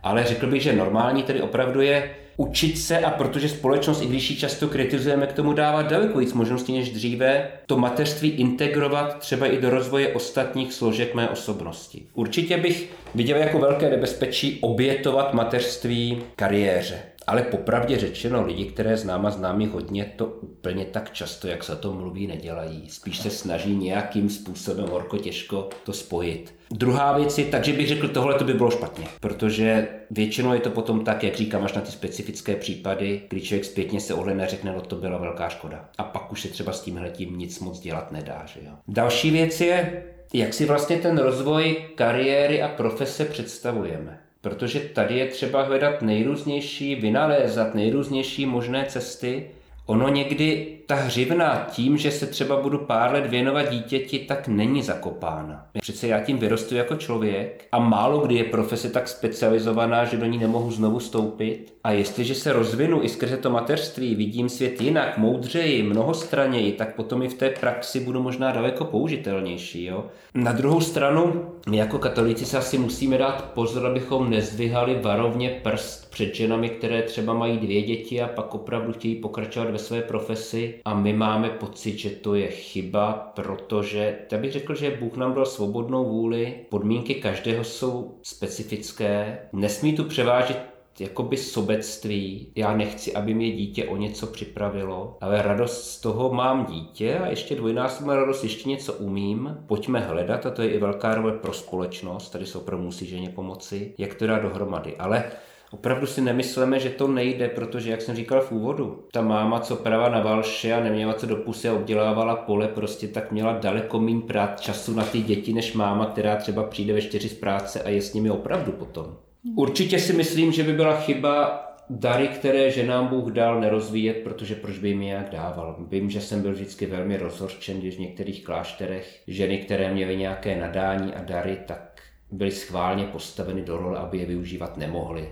Ale 0.04 0.24
řekl 0.24 0.48
bych, 0.48 0.62
že 0.62 0.74
normální 0.74 1.24
tedy 1.24 1.42
opravdu 1.42 1.82
je 1.82 2.10
učit 2.38 2.78
se 2.78 3.00
a 3.00 3.12
protože 3.12 3.50
společnost, 3.50 4.02
i 4.02 4.06
když 4.06 4.30
ji 4.30 4.36
často 4.36 4.68
kritizujeme, 4.68 5.28
k 5.28 5.34
tomu 5.34 5.54
dává 5.54 5.82
daleko 5.82 6.20
víc 6.20 6.34
možností 6.34 6.78
než 6.78 6.90
dříve, 6.90 7.48
to 7.66 7.78
mateřství 7.78 8.30
integrovat 8.30 9.20
třeba 9.20 9.48
i 9.48 9.58
do 9.58 9.70
rozvoje 9.70 10.14
ostatních 10.14 10.74
složek 10.74 11.16
mé 11.16 11.30
osobnosti. 11.30 12.06
Určitě 12.14 12.58
bych 12.58 12.94
viděl 13.16 13.38
jako 13.38 13.60
velké 13.60 13.90
nebezpečí 13.90 14.58
obětovat 14.62 15.34
mateřství 15.34 16.24
kariéře. 16.36 17.00
Ale 17.28 17.44
popravdě 17.44 17.98
řečeno, 17.98 18.46
lidi, 18.46 18.66
které 18.66 18.98
znám 18.98 19.26
a 19.26 19.32
znám 19.32 19.62
jich 19.62 19.70
hodně, 19.70 20.14
to 20.16 20.26
úplně 20.26 20.86
tak 20.86 21.14
často, 21.14 21.48
jak 21.48 21.64
se 21.64 21.76
to 21.76 21.94
mluví, 21.94 22.28
nedělají. 22.28 22.90
Spíš 22.90 23.18
se 23.18 23.30
snaží 23.30 23.76
nějakým 23.76 24.30
způsobem 24.30 24.90
horko 24.90 25.18
těžko 25.18 25.70
to 25.84 25.94
spojit. 25.94 26.56
Druhá 26.72 27.18
věc 27.18 27.38
je, 27.38 27.46
takže 27.46 27.74
bych 27.74 27.88
řekl, 27.88 28.08
tohle 28.08 28.36
to 28.36 28.44
by 28.44 28.54
bylo 28.54 28.72
špatně, 28.72 29.06
protože 29.20 29.88
většinou 30.12 30.54
je 30.54 30.60
to 30.60 30.70
potom 30.70 31.04
tak, 31.04 31.24
jak 31.24 31.36
říkám, 31.36 31.64
až 31.64 31.74
na 31.74 31.82
ty 31.82 31.92
specifické 31.92 32.56
případy, 32.56 33.22
kdy 33.30 33.42
člověk 33.42 33.66
zpětně 33.66 34.00
se 34.00 34.14
ohledne 34.14 34.44
a 34.44 34.48
řekne, 34.48 34.74
no 34.74 34.82
to 34.82 34.96
byla 34.96 35.18
velká 35.18 35.50
škoda. 35.50 35.90
A 35.98 36.04
pak 36.04 36.32
už 36.32 36.42
se 36.42 36.48
třeba 36.48 36.74
s 36.74 36.82
tímhle 36.82 37.10
tím 37.10 37.38
nic 37.38 37.60
moc 37.60 37.80
dělat 37.80 38.12
nedá. 38.12 38.44
Že 38.46 38.60
jo? 38.64 38.72
Další 38.88 39.32
věc 39.32 39.62
je, 39.62 40.04
jak 40.34 40.54
si 40.54 40.66
vlastně 40.66 40.98
ten 40.98 41.18
rozvoj 41.18 41.86
kariéry 41.96 42.62
a 42.62 42.68
profese 42.68 43.26
představujeme. 43.26 44.27
Protože 44.50 44.80
tady 44.80 45.18
je 45.18 45.26
třeba 45.26 45.64
hledat 45.64 46.02
nejrůznější, 46.02 46.96
vynalézat 46.96 47.76
nejrůznější 47.76 48.46
možné 48.46 48.86
cesty. 48.86 49.48
Ono 49.88 50.10
někdy 50.10 50.78
ta 50.88 50.96
hřivna 50.96 51.68
tím, 51.72 51.98
že 51.98 52.12
se 52.12 52.28
třeba 52.28 52.62
budu 52.62 52.78
pár 52.78 53.14
let 53.14 53.28
věnovat 53.28 53.70
dítěti, 53.70 54.20
tak 54.20 54.48
není 54.48 54.82
zakopána. 54.82 55.66
Přece 55.82 56.08
já 56.08 56.20
tím 56.20 56.38
vyrostu 56.38 56.76
jako 56.76 56.96
člověk 56.96 57.66
a 57.72 57.80
málo 57.80 58.20
kdy 58.20 58.36
je 58.36 58.44
profese 58.44 58.90
tak 58.90 59.08
specializovaná, 59.08 60.06
že 60.06 60.18
do 60.18 60.26
ní 60.26 60.38
nemohu 60.38 60.72
znovu 60.72 61.00
stoupit. 61.00 61.74
A 61.84 61.92
jestliže 61.92 62.36
se 62.36 62.54
rozvinu 62.54 63.04
i 63.04 63.10
skrze 63.10 63.38
to 63.38 63.50
mateřství, 63.50 64.16
vidím 64.16 64.50
svět 64.50 64.82
jinak, 64.82 65.18
moudřeji, 65.18 65.84
mnohostraněji, 65.84 66.72
tak 66.72 66.96
potom 66.96 67.24
i 67.24 67.28
v 67.28 67.34
té 67.34 67.50
praxi 67.50 68.00
budu 68.00 68.24
možná 68.24 68.52
daleko 68.52 68.86
použitelnější. 68.86 69.86
Jo? 69.86 70.06
Na 70.36 70.52
druhou 70.52 70.82
stranu, 70.82 71.46
my 71.70 71.78
jako 71.78 72.00
katolíci 72.00 72.46
se 72.46 72.58
asi 72.58 72.78
musíme 72.78 73.18
dát 73.18 73.46
pozor, 73.54 73.86
abychom 73.86 74.30
nezdvihali 74.30 75.00
varovně 75.02 75.60
prst 75.64 76.12
před 76.12 76.36
ženami, 76.36 76.70
které 76.70 77.02
třeba 77.02 77.34
mají 77.34 77.58
dvě 77.58 77.82
děti 77.82 78.22
a 78.22 78.28
pak 78.28 78.56
opravdu 78.56 78.94
chtějí 78.94 79.16
pokračovat 79.16 79.72
ve 79.78 79.84
své 79.84 80.02
profesi 80.02 80.82
a 80.86 80.94
my 80.94 81.14
máme 81.14 81.50
pocit, 81.50 81.98
že 81.98 82.10
to 82.10 82.36
je 82.36 82.48
chyba, 82.48 83.32
protože 83.36 84.18
já 84.32 84.38
bych 84.38 84.52
řekl, 84.52 84.76
že 84.76 84.98
Bůh 85.00 85.18
nám 85.18 85.34
dal 85.34 85.46
svobodnou 85.46 86.06
vůli, 86.06 86.56
podmínky 86.70 87.16
každého 87.16 87.64
jsou 87.64 88.20
specifické, 88.24 89.40
nesmí 89.54 89.94
tu 89.94 90.04
převážit 90.04 90.58
jakoby 91.00 91.38
sobectví. 91.38 92.52
Já 92.56 92.78
nechci, 92.78 93.14
aby 93.14 93.34
mě 93.34 93.52
dítě 93.52 93.86
o 93.86 93.98
něco 93.98 94.28
připravilo, 94.28 95.18
ale 95.22 95.42
radost 95.42 95.92
z 95.92 96.02
toho 96.02 96.34
mám 96.34 96.66
dítě 96.66 97.18
a 97.18 97.28
ještě 97.28 97.56
dvojnásobná 97.56 98.16
radost, 98.16 98.44
ještě 98.44 98.70
něco 98.70 98.94
umím. 98.94 99.58
Pojďme 99.68 100.00
hledat, 100.00 100.46
a 100.46 100.52
to 100.52 100.62
je 100.62 100.70
i 100.70 100.80
velká 100.80 101.16
role 101.16 101.32
pro 101.32 101.54
společnost, 101.54 102.30
tady 102.30 102.46
se 102.46 102.58
opravdu 102.58 102.86
musí 102.86 103.06
ženě 103.06 103.30
pomoci, 103.30 103.94
jak 103.98 104.16
to 104.16 104.28
dá 104.28 104.40
dohromady. 104.40 104.98
Ale 104.98 105.24
Opravdu 105.72 106.08
si 106.08 106.22
nemyslíme, 106.22 106.80
že 106.80 106.90
to 106.90 107.08
nejde, 107.08 107.50
protože, 107.50 107.92
jak 107.92 108.02
jsem 108.02 108.16
říkal 108.16 108.42
v 108.42 108.52
úvodu, 108.52 109.04
ta 109.12 109.22
máma, 109.22 109.60
co 109.60 109.76
prava 109.76 110.10
na 110.10 110.20
valše 110.20 110.74
a 110.74 110.84
neměla 110.84 111.14
co 111.14 111.26
do 111.26 111.36
pusy 111.36 111.70
a 111.70 111.74
obdělávala 111.74 112.36
pole, 112.36 112.68
prostě 112.68 113.08
tak 113.08 113.32
měla 113.32 113.54
daleko 113.54 114.00
méně 114.00 114.22
prát 114.22 114.62
času 114.62 114.94
na 114.94 115.04
ty 115.04 115.22
děti, 115.22 115.54
než 115.54 115.74
máma, 115.74 116.06
která 116.06 116.36
třeba 116.36 116.64
přijde 116.64 116.94
ve 116.94 117.02
čtyři 117.02 117.30
z 117.30 117.34
práce 117.34 117.84
a 117.84 117.90
je 117.90 118.02
s 118.02 118.14
nimi 118.14 118.30
opravdu 118.30 118.72
potom. 118.72 119.18
Určitě 119.56 120.00
si 120.00 120.14
myslím, 120.14 120.52
že 120.52 120.64
by 120.64 120.74
byla 120.74 120.96
chyba 121.00 121.64
dary, 121.90 122.28
které 122.28 122.72
ženám 122.72 123.08
Bůh 123.08 123.32
dal, 123.32 123.60
nerozvíjet, 123.62 124.18
protože 124.24 124.56
proč 124.56 124.80
by 124.80 124.90
jim 124.90 125.02
je 125.02 125.14
jak 125.14 125.30
dával. 125.30 125.76
Vím, 125.90 126.10
že 126.10 126.22
jsem 126.22 126.42
byl 126.42 126.52
vždycky 126.52 126.86
velmi 126.86 127.18
rozhorčen, 127.18 127.80
když 127.80 127.96
v 127.96 128.00
některých 128.00 128.44
klášterech 128.44 129.22
ženy, 129.28 129.58
které 129.58 129.94
měly 129.94 130.18
nějaké 130.18 130.56
nadání 130.56 131.14
a 131.14 131.24
dary, 131.24 131.58
tak 131.66 132.02
byly 132.32 132.52
schválně 132.52 133.04
postaveny 133.04 133.62
do 133.62 133.78
role, 133.78 134.00
aby 134.00 134.18
je 134.18 134.26
využívat 134.26 134.78
nemohly 134.78 135.30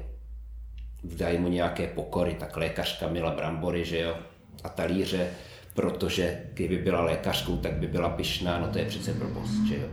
dají 1.18 1.38
mu 1.38 1.48
nějaké 1.48 1.88
pokory, 1.88 2.36
tak 2.40 2.58
lékařka 2.58 3.08
měla 3.08 3.32
brambory, 3.32 3.86
že 3.86 4.00
jo, 4.00 4.18
a 4.64 4.70
talíře, 4.70 5.30
protože 5.74 6.42
kdyby 6.54 6.78
byla 6.78 7.02
lékařkou, 7.02 7.58
tak 7.58 7.74
by 7.74 7.88
byla 7.88 8.10
pyšná, 8.10 8.60
no 8.60 8.68
to 8.68 8.80
je 8.80 8.86
přece 8.86 9.14
blbost, 9.14 9.66
že 9.68 9.76
jo. 9.76 9.88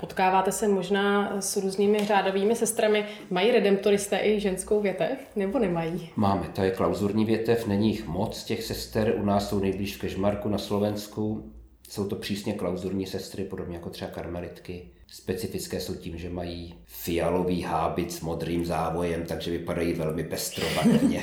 Potkáváte 0.00 0.52
se 0.52 0.68
možná 0.68 1.36
s 1.40 1.56
různými 1.56 1.98
řádovými 1.98 2.56
sestrami. 2.56 3.04
Mají 3.30 3.50
redemptoristé 3.50 4.20
i 4.22 4.40
ženskou 4.40 4.80
větev, 4.80 5.18
nebo 5.36 5.58
nemají? 5.58 6.10
Máme, 6.16 6.48
to 6.54 6.62
je 6.62 6.70
klauzurní 6.70 7.24
větev, 7.24 7.66
není 7.66 7.88
jich 7.88 8.06
moc 8.06 8.44
těch 8.44 8.62
sester, 8.64 9.14
u 9.16 9.24
nás 9.24 9.48
jsou 9.48 9.60
nejblíž 9.60 9.96
v 9.96 10.00
Kežmarku 10.00 10.48
na 10.48 10.58
Slovensku. 10.58 11.52
Jsou 11.88 12.08
to 12.08 12.16
přísně 12.16 12.52
klauzurní 12.52 13.06
sestry, 13.06 13.44
podobně 13.44 13.76
jako 13.76 13.90
třeba 13.90 14.10
karmelitky. 14.10 14.90
Specifické 15.14 15.80
jsou 15.80 15.94
tím, 15.94 16.18
že 16.18 16.28
mají 16.28 16.74
fialový 16.86 17.62
hábit 17.62 18.12
s 18.12 18.20
modrým 18.20 18.64
závojem, 18.64 19.24
takže 19.26 19.50
vypadají 19.50 19.92
velmi 19.92 20.24
pestrovatně. 20.24 21.22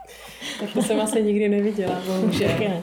tak 0.60 0.72
to 0.72 0.82
jsem 0.82 1.00
asi 1.00 1.22
nikdy 1.22 1.48
neviděla, 1.48 2.02
bohužel. 2.06 2.82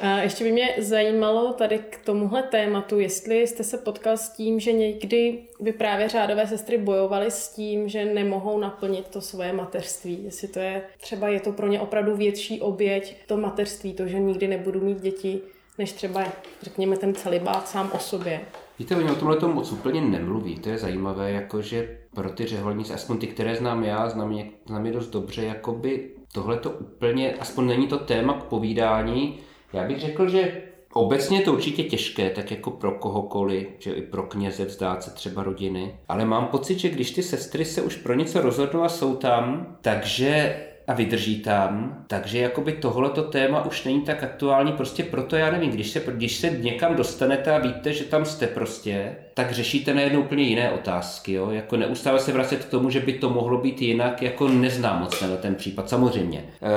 A 0.00 0.18
ještě 0.18 0.44
by 0.44 0.52
mě 0.52 0.74
zajímalo 0.78 1.52
tady 1.52 1.78
k 1.78 1.98
tomuhle 2.04 2.42
tématu, 2.42 2.98
jestli 2.98 3.46
jste 3.46 3.64
se 3.64 3.78
potkal 3.78 4.16
s 4.16 4.28
tím, 4.28 4.60
že 4.60 4.72
někdy 4.72 5.38
by 5.60 5.72
právě 5.72 6.08
řádové 6.08 6.46
sestry 6.46 6.78
bojovaly 6.78 7.30
s 7.30 7.48
tím, 7.48 7.88
že 7.88 8.04
nemohou 8.04 8.58
naplnit 8.58 9.08
to 9.08 9.20
svoje 9.20 9.52
mateřství. 9.52 10.24
Jestli 10.24 10.48
to 10.48 10.58
je, 10.58 10.82
třeba 11.00 11.28
je 11.28 11.40
to 11.40 11.52
pro 11.52 11.66
ně 11.66 11.80
opravdu 11.80 12.16
větší 12.16 12.60
oběť, 12.60 13.16
to 13.26 13.36
mateřství, 13.36 13.92
to, 13.92 14.06
že 14.06 14.18
nikdy 14.18 14.48
nebudu 14.48 14.80
mít 14.80 15.00
děti, 15.00 15.40
než 15.78 15.92
třeba, 15.92 16.32
řekněme, 16.62 16.96
ten 16.96 17.14
celibát 17.14 17.68
sám 17.68 17.90
o 17.94 17.98
sobě. 17.98 18.40
Víte, 18.78 18.96
oni 18.96 19.10
o 19.10 19.14
tomhle 19.14 19.36
tomu 19.36 19.54
moc 19.54 19.72
úplně 19.72 20.00
nemluví. 20.00 20.54
To 20.54 20.68
je 20.68 20.78
zajímavé, 20.78 21.32
jakože 21.32 21.98
pro 22.14 22.30
ty 22.30 22.46
řeholníci, 22.46 22.92
aspoň 22.92 23.18
ty, 23.18 23.26
které 23.26 23.56
znám 23.56 23.84
já, 23.84 24.08
znám 24.08 24.32
je, 24.32 24.46
znám 24.66 24.86
je 24.86 24.92
dost 24.92 25.10
dobře, 25.10 25.44
jakoby 25.44 26.10
tohle 26.32 26.56
to 26.56 26.70
úplně, 26.70 27.34
aspoň 27.34 27.66
není 27.66 27.86
to 27.86 27.98
téma 27.98 28.34
k 28.34 28.44
povídání. 28.44 29.38
Já 29.72 29.84
bych 29.84 30.00
řekl, 30.00 30.28
že 30.28 30.62
Obecně 30.96 31.38
je 31.38 31.44
to 31.44 31.52
určitě 31.52 31.82
těžké, 31.84 32.30
tak 32.30 32.50
jako 32.50 32.70
pro 32.70 32.92
kohokoliv, 32.92 33.68
že 33.78 33.92
i 33.92 34.02
pro 34.02 34.22
kněze 34.22 34.64
vzdát 34.64 35.02
se 35.02 35.10
třeba 35.10 35.42
rodiny. 35.42 35.98
Ale 36.08 36.24
mám 36.24 36.46
pocit, 36.46 36.78
že 36.78 36.88
když 36.88 37.10
ty 37.10 37.22
sestry 37.22 37.64
se 37.64 37.82
už 37.82 37.96
pro 37.96 38.14
něco 38.14 38.40
rozhodnou 38.40 38.82
a 38.82 38.88
jsou 38.88 39.16
tam, 39.16 39.76
takže 39.80 40.56
a 40.86 40.94
vydrží 40.94 41.40
tam, 41.40 42.04
takže 42.06 42.38
jakoby 42.38 42.72
tohleto 42.72 43.22
téma 43.22 43.64
už 43.64 43.84
není 43.84 44.00
tak 44.00 44.22
aktuální, 44.22 44.72
prostě 44.72 45.04
proto 45.04 45.36
já 45.36 45.50
nevím, 45.50 45.70
když 45.70 45.90
se, 45.90 46.00
když 46.00 46.36
se 46.36 46.50
někam 46.50 46.96
dostanete 46.96 47.54
a 47.54 47.58
víte, 47.58 47.92
že 47.92 48.04
tam 48.04 48.24
jste 48.24 48.46
prostě, 48.46 49.16
tak 49.36 49.52
řešíte 49.52 49.94
najednou 49.94 50.20
úplně 50.20 50.42
jiné 50.42 50.70
otázky, 50.70 51.32
jo? 51.32 51.50
jako 51.50 51.76
neustále 51.76 52.20
se 52.20 52.32
vracet 52.32 52.64
k 52.64 52.68
tomu, 52.68 52.90
že 52.90 53.00
by 53.00 53.12
to 53.12 53.30
mohlo 53.30 53.58
být 53.58 53.82
jinak, 53.82 54.22
jako 54.22 54.48
neznám 54.48 55.00
moc 55.00 55.20
na 55.20 55.36
ten 55.36 55.54
případ, 55.54 55.88
samozřejmě. 55.88 56.38
E, 56.38 56.72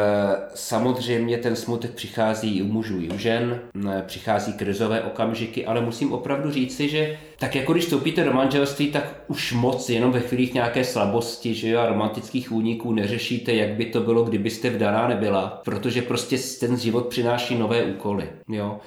samozřejmě 0.56 1.38
ten 1.38 1.56
smutek 1.56 1.92
přichází 1.92 2.58
i 2.58 2.62
u 2.62 2.66
mužů, 2.66 3.02
i 3.02 3.10
u 3.10 3.18
žen, 3.18 3.60
e, 3.90 4.02
přichází 4.02 4.54
krizové 4.54 5.02
okamžiky, 5.02 5.66
ale 5.66 5.82
musím 5.82 6.14
opravdu 6.14 6.52
říci, 6.52 6.90
že 6.90 7.18
tak 7.38 7.56
jako 7.56 7.74
když 7.74 7.84
vstoupíte 7.84 8.24
do 8.24 8.34
manželství, 8.34 8.92
tak 8.92 9.24
už 9.28 9.54
moc 9.54 9.90
jenom 9.90 10.12
ve 10.12 10.20
chvílích 10.20 10.54
nějaké 10.54 10.84
slabosti, 10.84 11.54
že 11.54 11.70
jo, 11.70 11.80
a 11.80 11.90
romantických 11.90 12.52
úniků 12.52 12.94
neřešíte, 12.94 13.54
jak 13.54 13.70
by 13.70 13.86
to 13.86 14.02
bylo, 14.02 14.24
kdybyste 14.24 14.70
vdaná 14.70 15.08
nebyla, 15.08 15.62
protože 15.66 16.02
prostě 16.02 16.38
ten 16.60 16.78
život 16.78 17.08
přináší 17.08 17.58
nové 17.58 17.84
úkoly, 17.84 18.30
jo. 18.50 18.80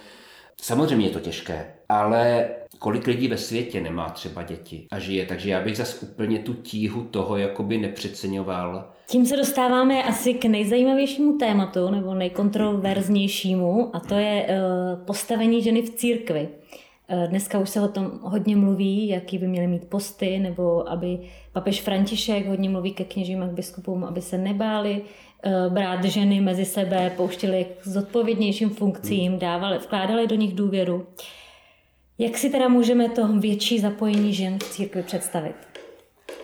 Samozřejmě 0.62 1.07
je 1.07 1.12
to 1.12 1.21
těžké, 1.21 1.67
ale 1.88 2.49
kolik 2.83 3.07
lidí 3.07 3.29
ve 3.29 3.39
světě 3.39 3.81
nemá 3.81 4.09
třeba 4.09 4.43
děti 4.43 4.87
a 4.91 4.99
žije, 4.99 5.27
takže 5.27 5.51
já 5.51 5.61
bych 5.61 5.77
zase 5.77 6.07
úplně 6.07 6.39
tu 6.39 6.55
tíhu 6.55 7.05
toho 7.05 7.37
jakoby 7.37 7.79
nepřeceňoval. 7.79 8.85
Tím 9.07 9.27
se 9.27 9.37
dostáváme 9.37 10.03
asi 10.03 10.35
k 10.35 10.45
nejzajímavějšímu 10.45 11.39
tématu, 11.39 11.91
nebo 11.91 12.15
nejkontroverznějšímu, 12.15 13.97
a 13.97 14.01
to 14.01 14.15
je 14.15 14.47
eh, 14.49 14.61
postavení 15.07 15.62
ženy 15.62 15.83
v 15.83 15.91
církvi. 15.91 16.49
Eh, 17.09 17.27
dneska 17.29 17.59
už 17.59 17.71
se 17.71 17.81
o 17.81 17.89
tom 17.89 18.11
hodně 18.23 18.57
mluví, 18.57 19.09
jaký 19.09 19.39
by 19.39 19.47
měly 19.49 19.67
mít 19.67 19.85
posty, 19.85 20.39
nebo 20.39 20.91
aby 20.91 21.19
papež 21.53 21.83
František 21.83 22.49
hodně 22.49 22.71
mluví 22.71 22.93
ke 22.93 23.05
kněžím 23.05 23.43
a 23.43 23.47
k 23.47 23.53
biskupům, 23.53 24.05
aby 24.05 24.21
se 24.23 24.39
nebáli 24.39 25.03
eh, 25.45 25.51
brát 25.69 26.05
ženy 26.05 26.41
mezi 26.41 26.65
sebe, 26.65 27.12
pouštěli 27.17 27.67
k 27.81 27.87
zodpovědnějším 27.87 28.71
funkcím, 28.71 29.39
dávali, 29.39 29.79
vkládali 29.79 30.27
do 30.27 30.35
nich 30.35 30.55
důvěru. 30.55 31.07
Jak 32.23 32.38
si 32.38 32.50
teda 32.50 32.69
můžeme 32.69 33.09
to 33.09 33.29
větší 33.29 33.79
zapojení 33.79 34.35
žen 34.35 34.59
v 34.59 34.71
církvi 34.71 35.02
představit? 35.02 35.55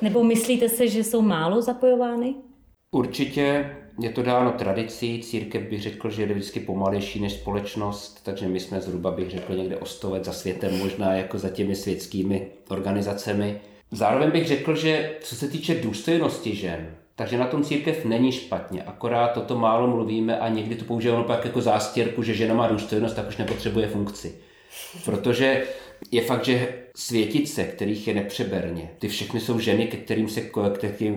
Nebo 0.03 0.25
myslíte 0.25 0.69
se, 0.69 0.89
že 0.89 1.05
jsou 1.05 1.23
málo 1.23 1.63
zapojovány? 1.63 2.35
Určitě 2.91 3.71
je 4.01 4.11
to 4.11 4.23
dáno 4.23 4.53
tradicí, 4.53 5.23
církev 5.23 5.63
bych 5.63 5.83
řekl, 5.83 6.11
že 6.11 6.23
je 6.23 6.35
vždycky 6.35 6.61
pomalejší 6.61 7.21
než 7.21 7.33
společnost, 7.33 8.21
takže 8.25 8.49
my 8.49 8.61
jsme 8.61 8.81
zhruba, 8.81 9.11
bych 9.11 9.31
řekl, 9.31 9.55
někde 9.55 9.77
ostovec 9.77 10.25
za 10.25 10.33
světem, 10.33 10.79
možná 10.79 11.15
jako 11.15 11.39
za 11.39 11.49
těmi 11.49 11.75
světskými 11.75 12.49
organizacemi. 12.69 13.61
Zároveň 13.91 14.31
bych 14.31 14.49
řekl, 14.49 14.77
že 14.77 15.17
co 15.21 15.35
se 15.37 15.49
týče 15.49 15.75
důstojnosti 15.75 16.57
žen, 16.57 16.91
takže 17.15 17.39
na 17.39 17.47
tom 17.47 17.65
církev 17.65 18.05
není 18.05 18.33
špatně, 18.33 18.83
akorát 18.83 19.29
toto 19.29 19.59
málo 19.59 19.87
mluvíme 19.87 20.39
a 20.39 20.49
někdy 20.49 20.75
to 20.75 20.85
používáme 20.85 21.25
pak 21.25 21.45
jako 21.45 21.61
zástěrku, 21.61 22.23
že 22.23 22.35
žena 22.35 22.55
má 22.55 22.69
důstojnost, 22.69 23.17
tak 23.17 23.29
už 23.29 23.37
nepotřebuje 23.37 23.89
funkci. 23.89 24.48
Protože 25.05 25.67
je 26.11 26.23
fakt, 26.23 26.45
že 26.45 26.75
světice, 26.97 27.65
kterých 27.65 28.09
je 28.09 28.15
nepřeberně, 28.15 28.91
ty 28.99 29.09
všechny 29.09 29.41
jsou 29.41 29.59
ženy, 29.59 29.87
ke 29.87 29.97
kterým 29.97 30.29
se, 30.29 30.41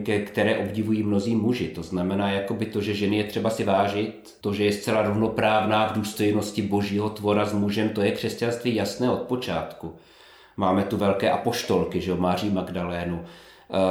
ke, 0.04 0.20
které 0.20 0.58
obdivují 0.58 1.04
mnozí 1.04 1.36
muži. 1.36 1.68
To 1.68 1.84
znamená 1.84 2.32
jakoby 2.32 2.66
to, 2.66 2.82
že 2.82 2.94
ženy 2.94 3.18
je 3.18 3.24
třeba 3.24 3.50
si 3.50 3.63
vážit, 3.63 4.38
to, 4.42 4.54
že 4.54 4.66
je 4.66 4.74
zcela 4.74 5.01
rovnoprávná 5.01 5.88
v 5.88 5.94
důstojnosti 5.94 6.62
božího 6.62 7.10
tvora 7.10 7.46
s 7.46 7.54
mužem, 7.54 7.90
to 7.90 8.01
je 8.01 8.12
křesťanství 8.12 8.75
jasné 8.75 9.12
od 9.12 9.22
počátku. 9.22 9.96
Máme 10.58 10.84
tu 10.84 10.98
velké 10.98 11.30
apoštolky, 11.30 12.01
že 12.01 12.12
jo, 12.12 12.18
Máří 12.18 12.50
Magdalénu, 12.50 13.25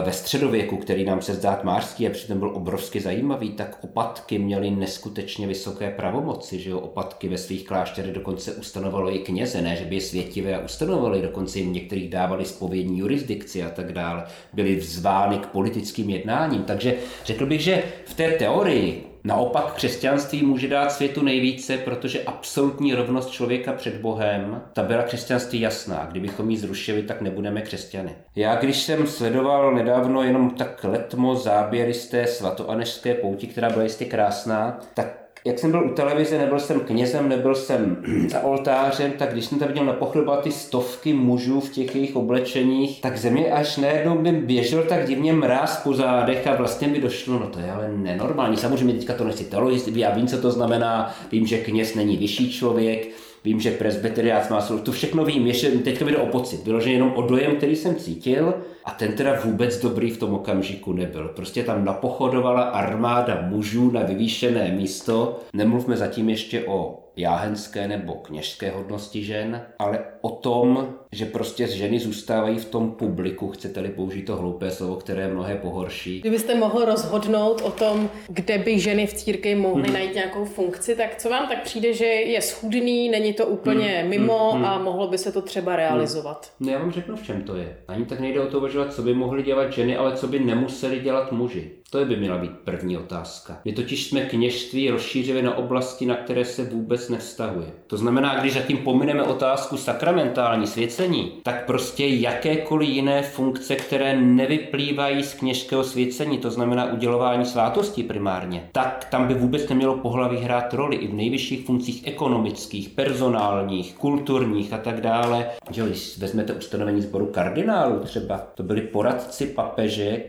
ve 0.05 0.13
středověku, 0.13 0.77
který 0.77 1.05
nám 1.05 1.23
se 1.23 1.35
zdát 1.35 1.65
mářský 1.65 2.07
a 2.07 2.11
přitom 2.11 2.39
byl 2.39 2.51
obrovsky 2.55 3.01
zajímavý, 3.01 3.51
tak 3.51 3.79
opatky 3.85 4.39
měly 4.39 4.71
neskutečně 4.71 5.47
vysoké 5.47 5.91
pravomoci, 5.91 6.59
že 6.59 6.71
jo? 6.71 6.81
opatky 6.81 7.29
ve 7.29 7.39
svých 7.39 7.67
klášterech 7.67 8.13
dokonce 8.13 8.53
ustanovalo 8.53 9.15
i 9.15 9.19
kněze, 9.19 9.63
ne, 9.63 9.77
že 9.77 9.85
by 9.85 9.95
je 9.95 10.01
světivé 10.01 10.57
a 10.57 10.65
ustanovali, 10.65 11.23
dokonce 11.23 11.59
jim 11.59 11.73
některých 11.73 12.11
dávali 12.11 12.45
spovědní 12.45 12.99
jurisdikci 12.99 13.63
a 13.63 13.71
tak 13.71 13.93
dále, 13.93 14.25
byly 14.53 14.77
vzvány 14.77 15.39
k 15.39 15.47
politickým 15.47 16.11
jednáním. 16.11 16.63
Takže 16.63 16.95
řekl 17.25 17.47
bych, 17.47 17.61
že 17.61 17.83
v 18.07 18.15
té 18.15 18.33
teorii 18.33 19.10
Naopak 19.25 19.75
křesťanství 19.75 20.43
může 20.43 20.69
dát 20.69 20.93
světu 20.93 21.23
nejvíce, 21.23 21.79
protože 21.79 22.23
absolutní 22.23 22.95
rovnost 22.95 23.31
člověka 23.31 23.73
před 23.73 23.95
Bohem, 23.95 24.63
ta 24.73 24.83
byla 24.83 25.03
křesťanství 25.03 25.61
jasná. 25.61 26.07
Kdybychom 26.11 26.51
ji 26.51 26.57
zrušili, 26.57 27.03
tak 27.03 27.21
nebudeme 27.21 27.63
křesťany. 27.63 28.17
Já 28.37 28.57
když 28.57 28.83
jsem 28.83 29.07
sledoval 29.07 29.75
nedávno 29.75 30.23
jenom 30.23 30.51
tak 30.51 30.85
letmo 30.85 31.37
záběry 31.37 31.95
z 31.95 32.09
té 32.09 32.27
svatoanežské 32.27 33.15
pouti, 33.15 33.47
která 33.47 33.71
byla 33.71 33.83
jistě 33.83 34.05
krásná, 34.05 34.81
tak 34.95 35.20
jak 35.45 35.59
jsem 35.59 35.71
byl 35.71 35.85
u 35.85 35.89
televize, 35.89 36.39
nebyl 36.39 36.61
jsem 36.61 36.81
knězem, 36.81 37.29
nebyl 37.29 37.55
jsem 37.55 37.97
za 38.29 38.41
oltářem, 38.41 39.13
tak 39.13 39.33
když 39.33 39.45
jsem 39.45 39.59
tam 39.59 39.69
viděl 39.69 39.85
na 39.85 40.37
ty 40.37 40.53
stovky 40.53 41.13
mužů 41.13 41.61
v 41.61 41.71
těch 41.71 41.95
jejich 41.95 42.17
oblečeních, 42.17 43.01
tak 43.01 43.19
ze 43.19 43.31
mě 43.31 43.53
až 43.53 43.77
najednou 43.77 44.19
by 44.19 44.33
běžel 44.33 44.83
tak 44.83 45.07
divně 45.07 45.33
mráz 45.33 45.77
po 45.77 45.95
zádech 45.95 46.47
a 46.47 46.57
vlastně 46.57 46.89
mi 46.89 47.01
došlo, 47.01 47.39
no 47.39 47.47
to 47.47 47.59
je 47.59 47.73
ale 47.73 47.89
nenormální. 47.97 48.57
Samozřejmě 48.57 48.95
teďka 48.95 49.15
to 49.15 49.25
nechci 49.25 49.45
teologii, 49.45 50.01
já 50.01 50.15
vím, 50.15 50.27
co 50.27 50.39
to 50.39 50.51
znamená, 50.51 51.15
vím, 51.33 51.47
že 51.47 51.59
kněz 51.59 51.95
není 51.95 52.17
vyšší 52.17 52.53
člověk, 52.53 53.09
vím, 53.45 53.61
že 53.61 53.71
presbyteriát 53.71 54.51
má 54.51 54.61
to 54.61 54.93
všechno 54.93 55.25
vím, 55.25 55.47
ještě 55.47 55.71
teďka 55.71 56.05
mi 56.05 56.11
jde 56.11 56.19
o 56.19 56.27
pocit, 56.27 56.65
vyloženě 56.65 56.95
jenom 56.95 57.13
o 57.17 57.23
dojem, 57.23 57.57
který 57.57 57.77
jsem 57.77 57.97
cítil 57.97 58.55
a 58.85 58.91
ten 58.91 59.13
teda 59.13 59.41
vůbec 59.45 59.81
dobrý 59.81 60.11
v 60.11 60.19
tom 60.19 60.35
okamžiku 60.35 60.93
nebyl. 60.93 61.29
Prostě 61.29 61.65
tam 61.65 61.85
napochodovala 61.85 62.63
armáda 62.63 63.47
mužů 63.49 63.91
na 63.91 64.03
vyvýšené 64.03 64.73
místo, 64.77 65.41
nemluvme 65.53 65.97
zatím 65.97 66.29
ještě 66.29 66.65
o 66.67 67.00
jáhenské 67.17 67.89
nebo 67.89 68.15
kněžské 68.15 68.71
hodnosti 68.71 69.25
žen, 69.25 69.63
ale 69.79 69.99
o 70.21 70.31
tom, 70.31 70.95
že 71.13 71.27
prostě 71.27 71.67
ženy 71.67 71.99
zůstávají 71.99 72.59
v 72.59 72.65
tom 72.65 72.91
publiku, 72.91 73.51
chcete-li 73.51 73.89
použít 73.89 74.23
to 74.23 74.37
hloupé 74.37 74.71
slovo, 74.71 74.97
které 74.97 75.29
mnohé 75.29 75.57
pohorší. 75.57 76.21
Kdybyste 76.21 76.55
mohl 76.55 76.85
rozhodnout 76.85 77.63
o 77.63 77.71
tom, 77.71 78.11
kde 78.29 78.59
by 78.59 78.81
ženy 78.81 79.07
v 79.07 79.15
církvi 79.15 79.55
mohly 79.55 79.83
hmm. 79.83 79.93
najít 79.93 80.15
nějakou 80.15 80.45
funkci, 80.45 80.97
tak 80.97 81.17
co 81.19 81.31
vám 81.31 81.49
tak 81.49 81.63
přijde, 81.63 81.93
že 81.93 82.05
je 82.05 82.43
schudný, 82.43 83.09
není 83.09 83.33
to 83.33 83.47
úplně 83.47 83.89
hmm. 83.89 84.11
mimo 84.11 84.53
hmm. 84.53 84.65
a 84.65 84.79
mohlo 84.79 85.09
by 85.09 85.19
se 85.19 85.33
to 85.33 85.43
třeba 85.43 85.77
realizovat? 85.77 86.53
Hmm. 86.61 86.67
No 86.67 86.73
já 86.73 86.79
vám 86.79 86.93
řeknu, 86.93 87.17
v 87.17 87.23
čem 87.23 87.43
to 87.43 87.57
je. 87.57 87.77
Ani 87.89 88.05
tak 88.05 88.21
nejde 88.21 88.41
o 88.41 88.47
to 88.47 88.59
uvažovat, 88.59 88.93
co 88.93 89.03
by 89.03 89.15
mohly 89.15 89.43
dělat 89.43 89.73
ženy, 89.73 89.97
ale 89.97 90.17
co 90.17 90.27
by 90.27 90.39
nemuseli 90.39 91.01
dělat 91.01 91.33
muži. 91.33 91.71
To 91.93 92.05
by 92.05 92.17
měla 92.17 92.39
být 92.39 92.51
první 92.65 92.99
otázka. 92.99 93.59
My 93.65 93.73
totiž 93.73 94.07
jsme 94.07 94.21
kněžství 94.21 94.91
rozšířili 94.91 95.43
na 95.43 95.57
oblasti, 95.57 96.07
na 96.07 96.15
které 96.15 96.45
se 96.45 96.65
vůbec 96.65 97.09
nevztahuje. 97.09 97.67
To 97.87 97.97
znamená, 97.97 98.41
když 98.41 98.55
zatím 98.55 98.79
pomineme 98.79 99.23
otázku 99.23 99.77
sakramentální 99.77 100.67
svěcení, 100.67 101.33
tak 101.43 101.67
prostě 101.67 102.07
jakékoliv 102.07 102.89
jiné 102.89 103.23
funkce, 103.23 103.77
které 103.77 104.21
nevyplývají 104.21 105.23
z 105.23 105.35
kněžského 105.35 105.85
svěcení, 105.85 106.39
to 106.39 106.51
znamená 106.51 106.93
udělování 106.93 107.45
svátosti 107.45 108.03
primárně, 108.03 108.69
tak 108.73 109.07
tam 109.11 109.29
by 109.29 109.35
vůbec 109.35 109.69
nemělo 109.69 109.97
pohlaví 109.97 110.37
hrát 110.37 110.75
roli 110.75 110.97
i 110.97 111.07
v 111.07 111.15
nejvyšších 111.15 111.67
funkcích 111.67 112.07
ekonomických, 112.07 112.89
personálních, 112.89 113.95
kulturních 113.95 114.73
a 114.73 114.79
tak 114.79 115.01
dále. 115.01 115.51
Když 115.69 116.19
vezmete 116.19 116.53
ustanovení 116.53 117.03
sboru 117.03 117.27
kardinálů 117.27 117.99
třeba, 117.99 118.39
to 118.55 118.63
byli 118.63 118.81
poradci 118.81 119.47
papeže, 119.47 120.23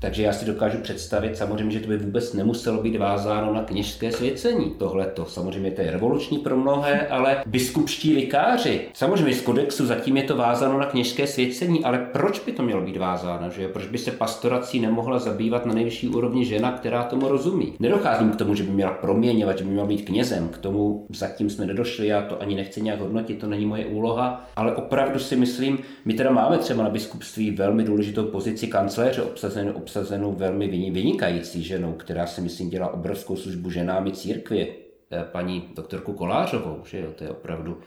takže 0.00 0.22
já 0.22 0.32
si 0.32 0.44
dokážu 0.44 0.78
představit 0.78 1.36
samozřejmě, 1.36 1.70
že 1.70 1.80
to 1.80 1.88
by 1.88 1.96
vůbec 1.96 2.32
nemuselo 2.32 2.82
být 2.82 2.96
vázáno 2.96 3.54
na 3.54 3.62
kněžské 3.62 4.12
svěcení. 4.12 4.74
Tohle 4.78 5.06
to 5.06 5.24
samozřejmě 5.24 5.70
to 5.70 5.80
je 5.80 5.90
revoluční 5.90 6.38
pro 6.38 6.56
mnohé, 6.56 7.06
ale 7.06 7.42
biskupští 7.46 8.14
vikáři, 8.14 8.80
samozřejmě 8.94 9.34
z 9.34 9.40
kodexu 9.40 9.86
zatím 9.86 10.16
je 10.16 10.22
to 10.22 10.36
vázáno 10.36 10.78
na 10.78 10.86
kněžské 10.86 11.26
svěcení, 11.26 11.84
ale 11.84 11.98
proč 12.12 12.40
by 12.40 12.52
to 12.52 12.62
mělo 12.62 12.82
být 12.82 12.96
vázáno? 12.96 13.50
Že? 13.50 13.68
Proč 13.68 13.86
by 13.86 13.98
se 13.98 14.10
pastorací 14.10 14.80
nemohla 14.80 15.18
zabývat 15.18 15.66
na 15.66 15.74
nejvyšší 15.74 16.08
úrovni 16.08 16.44
žena, 16.44 16.72
která 16.72 17.02
tomu 17.02 17.28
rozumí? 17.28 17.74
Nedocházím 17.78 18.30
k 18.30 18.36
tomu, 18.36 18.54
že 18.54 18.62
by 18.62 18.70
měla 18.70 18.92
proměňovat, 18.92 19.58
že 19.58 19.64
by 19.64 19.70
měla 19.70 19.86
být 19.86 20.02
knězem. 20.02 20.48
K 20.48 20.58
tomu 20.58 21.06
zatím 21.10 21.50
jsme 21.50 21.66
nedošli, 21.66 22.06
já 22.06 22.22
to 22.22 22.42
ani 22.42 22.54
nechci 22.54 22.82
nějak 22.82 23.00
hodnotit, 23.00 23.38
to 23.38 23.46
není 23.46 23.66
moje 23.66 23.86
úloha, 23.86 24.46
ale 24.56 24.76
opravdu 24.76 25.18
si 25.18 25.36
myslím, 25.36 25.78
my 26.04 26.14
teda 26.14 26.30
máme 26.30 26.58
třeba 26.58 26.82
na 26.82 26.90
biskupství 26.90 27.50
velmi 27.50 27.84
důležitou 27.84 28.24
pozici 28.24 28.66
kancléře 28.66 29.22
obsazenou 29.22 29.72
obsazenou 29.90 30.32
velmi 30.32 30.68
vynikající 30.68 31.62
ženou, 31.62 31.92
která 31.92 32.26
si 32.26 32.40
myslím 32.40 32.70
dělá 32.70 32.94
obrovskou 32.94 33.36
službu 33.36 33.70
ženám 33.70 34.06
i 34.06 34.12
církvě, 34.12 34.66
eh, 35.10 35.24
paní 35.32 35.68
doktorku 35.76 36.12
Kolářovou, 36.12 36.82
že 36.84 37.00
jo, 37.00 37.12
to 37.12 37.24
je 37.24 37.30
opravdu 37.30 37.80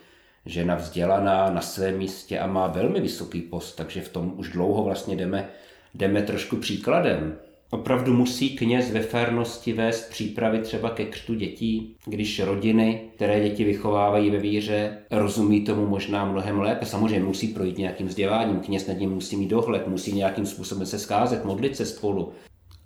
žena 0.45 0.75
vzdělaná 0.75 1.50
na 1.50 1.62
svém 1.62 1.98
místě 1.98 2.39
a 2.39 2.48
má 2.48 2.67
velmi 2.67 3.01
vysoký 3.01 3.41
post, 3.41 3.75
takže 3.75 4.01
v 4.01 4.10
tom 4.10 4.33
už 4.38 4.50
dlouho 4.50 4.83
vlastně 4.83 5.15
jdeme, 5.15 5.50
jdeme 5.93 6.22
trošku 6.22 6.57
příkladem. 6.57 7.38
Opravdu 7.74 8.13
musí 8.13 8.50
kněz 8.50 8.92
ve 8.92 9.01
férnosti 9.01 9.74
vést 9.74 10.10
přípravy 10.10 10.60
třeba 10.60 10.89
ke 10.89 11.06
křtu 11.06 11.34
dětí, 11.34 11.96
když 12.06 12.39
rodiny, 12.39 13.01
které 13.15 13.50
děti 13.50 13.63
vychovávají 13.63 14.30
ve 14.30 14.38
víře, 14.38 14.98
rozumí 15.12 15.62
tomu 15.62 15.88
možná 15.88 16.25
mnohem 16.25 16.60
lépe. 16.60 16.86
Samozřejmě 16.86 17.25
musí 17.25 17.48
projít 17.48 17.77
nějakým 17.77 18.08
vzděláním, 18.08 18.60
kněz 18.60 18.88
nad 18.88 19.00
ním 19.00 19.10
musí 19.10 19.38
mít 19.38 19.48
dohled, 19.48 19.88
musí 19.88 20.13
nějakým 20.13 20.46
způsobem 20.46 20.86
se 20.86 21.00
skázet, 21.00 21.46
modlit 21.46 21.75
se 21.75 21.86
spolu 21.86 22.32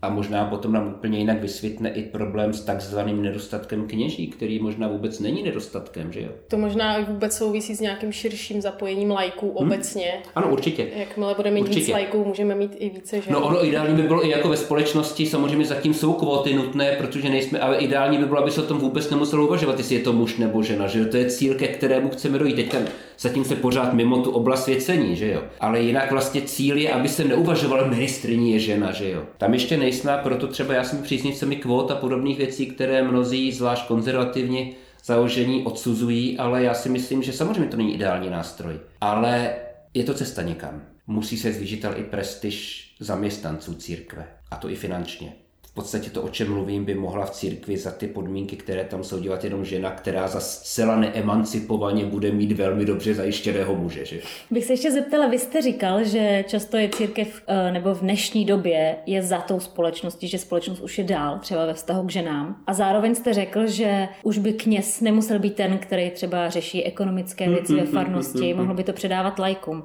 a 0.01 0.09
možná 0.09 0.45
potom 0.45 0.73
nám 0.73 0.87
úplně 0.87 1.17
jinak 1.17 1.41
vysvětne 1.41 1.89
i 1.89 2.03
problém 2.03 2.53
s 2.53 2.61
takzvaným 2.61 3.21
nedostatkem 3.21 3.87
kněží, 3.87 4.27
který 4.27 4.59
možná 4.59 4.87
vůbec 4.87 5.19
není 5.19 5.43
nedostatkem, 5.43 6.13
že 6.13 6.21
jo? 6.21 6.29
To 6.47 6.57
možná 6.57 6.99
vůbec 6.99 7.37
souvisí 7.37 7.75
s 7.75 7.79
nějakým 7.79 8.11
širším 8.11 8.61
zapojením 8.61 9.11
lajků 9.11 9.45
hmm? 9.45 9.57
obecně. 9.57 10.13
Ano, 10.35 10.47
určitě. 10.51 10.87
Jakmile 10.95 11.33
budeme 11.35 11.55
mít 11.55 11.61
určitě. 11.61 11.79
víc 11.79 11.89
lajků, 11.89 12.25
můžeme 12.25 12.55
mít 12.55 12.75
i 12.79 12.89
více 12.89 13.21
žen. 13.21 13.33
No 13.33 13.45
ono 13.45 13.65
ideální 13.65 13.95
by 13.95 14.01
bylo 14.01 14.25
i 14.25 14.29
jako 14.29 14.49
ve 14.49 14.57
společnosti, 14.57 15.25
samozřejmě 15.25 15.65
zatím 15.65 15.93
jsou 15.93 16.13
kvóty 16.13 16.53
nutné, 16.53 16.91
protože 16.91 17.29
nejsme, 17.29 17.59
ale 17.59 17.77
ideální 17.77 18.17
by 18.17 18.25
bylo, 18.25 18.41
aby 18.41 18.51
se 18.51 18.63
o 18.63 18.65
tom 18.65 18.77
vůbec 18.77 19.09
nemuselo 19.09 19.47
uvažovat, 19.47 19.77
jestli 19.77 19.95
je 19.95 20.01
to 20.01 20.13
muž 20.13 20.37
nebo 20.37 20.63
žena, 20.63 20.87
že 20.87 20.99
jo? 20.99 21.05
To 21.11 21.17
je 21.17 21.25
cíl, 21.25 21.55
ke 21.55 21.67
kterému 21.67 22.09
chceme 22.09 22.39
dojít. 22.39 22.55
Teďka 22.55 22.77
zatím 23.19 23.43
se 23.43 23.55
pořád 23.55 23.93
mimo 23.93 24.17
tu 24.17 24.31
oblast 24.31 24.63
svěcení, 24.63 25.15
že 25.15 25.31
jo? 25.31 25.41
Ale 25.59 25.79
jinak 25.79 26.11
vlastně 26.11 26.41
cíl 26.41 26.77
je, 26.77 26.91
aby 26.91 27.09
se 27.09 27.23
neuvažoval 27.23 27.89
ministriní 27.89 28.53
je 28.53 28.59
žena, 28.59 28.91
že 28.91 29.11
jo? 29.11 29.23
Tam 29.37 29.53
ještě 29.53 29.77
nejsme, 29.87 30.17
proto 30.23 30.47
třeba 30.47 30.73
já 30.73 30.83
jsem 30.83 31.03
příznivcemi 31.03 31.55
kvót 31.55 31.91
a 31.91 31.95
podobných 31.95 32.37
věcí, 32.37 32.65
které 32.65 33.03
mnozí, 33.03 33.51
zvlášť 33.51 33.87
konzervativně 33.87 34.71
založení 35.03 35.63
odsuzují, 35.63 36.37
ale 36.37 36.63
já 36.63 36.73
si 36.73 36.89
myslím, 36.89 37.23
že 37.23 37.33
samozřejmě 37.33 37.71
to 37.71 37.77
není 37.77 37.95
ideální 37.95 38.29
nástroj. 38.29 38.79
Ale 39.01 39.55
je 39.93 40.03
to 40.03 40.13
cesta 40.13 40.41
někam. 40.41 40.81
Musí 41.07 41.37
se 41.37 41.53
zvýšit 41.53 41.85
i 41.95 42.03
prestiž 42.03 42.87
zaměstnanců 42.99 43.73
církve, 43.73 44.27
a 44.51 44.55
to 44.55 44.69
i 44.69 44.75
finančně 44.75 45.46
podstatě 45.77 46.09
to, 46.09 46.21
o 46.21 46.29
čem 46.29 46.53
mluvím, 46.53 46.85
by 46.85 46.95
mohla 46.95 47.25
v 47.25 47.31
církvi 47.31 47.77
za 47.77 47.91
ty 47.91 48.07
podmínky, 48.07 48.55
které 48.55 48.83
tam 48.83 49.03
jsou 49.03 49.19
dělat 49.19 49.43
jenom 49.43 49.65
žena, 49.65 49.91
která 49.91 50.27
za 50.27 50.39
zcela 50.39 50.95
neemancipovaně 50.95 52.05
bude 52.05 52.31
mít 52.31 52.51
velmi 52.51 52.85
dobře 52.85 53.13
zajištěného 53.13 53.75
muže. 53.75 54.05
Že? 54.05 54.19
Bych 54.51 54.65
se 54.65 54.73
ještě 54.73 54.91
zeptala, 54.91 55.27
vy 55.27 55.39
jste 55.39 55.61
říkal, 55.61 56.03
že 56.03 56.43
často 56.47 56.77
je 56.77 56.89
církev, 56.89 57.41
eh, 57.47 57.71
nebo 57.71 57.93
v 57.93 58.01
dnešní 58.01 58.45
době 58.45 58.95
je 59.05 59.21
za 59.21 59.37
tou 59.37 59.59
společností, 59.59 60.27
že 60.27 60.37
společnost 60.37 60.79
už 60.79 60.97
je 60.97 61.03
dál, 61.03 61.39
třeba 61.39 61.65
ve 61.65 61.73
vztahu 61.73 62.07
k 62.07 62.11
ženám. 62.11 62.55
A 62.67 62.73
zároveň 62.73 63.15
jste 63.15 63.33
řekl, 63.33 63.67
že 63.67 64.07
už 64.23 64.37
by 64.37 64.53
kněz 64.53 65.01
nemusel 65.01 65.39
být 65.39 65.55
ten, 65.55 65.77
který 65.77 66.09
třeba 66.09 66.49
řeší 66.49 66.83
ekonomické 66.85 67.49
věci 67.49 67.75
ve 67.75 67.85
farnosti, 67.85 68.53
mohl 68.57 68.73
by 68.73 68.83
to 68.83 68.93
předávat 68.93 69.39
lajkům. 69.39 69.83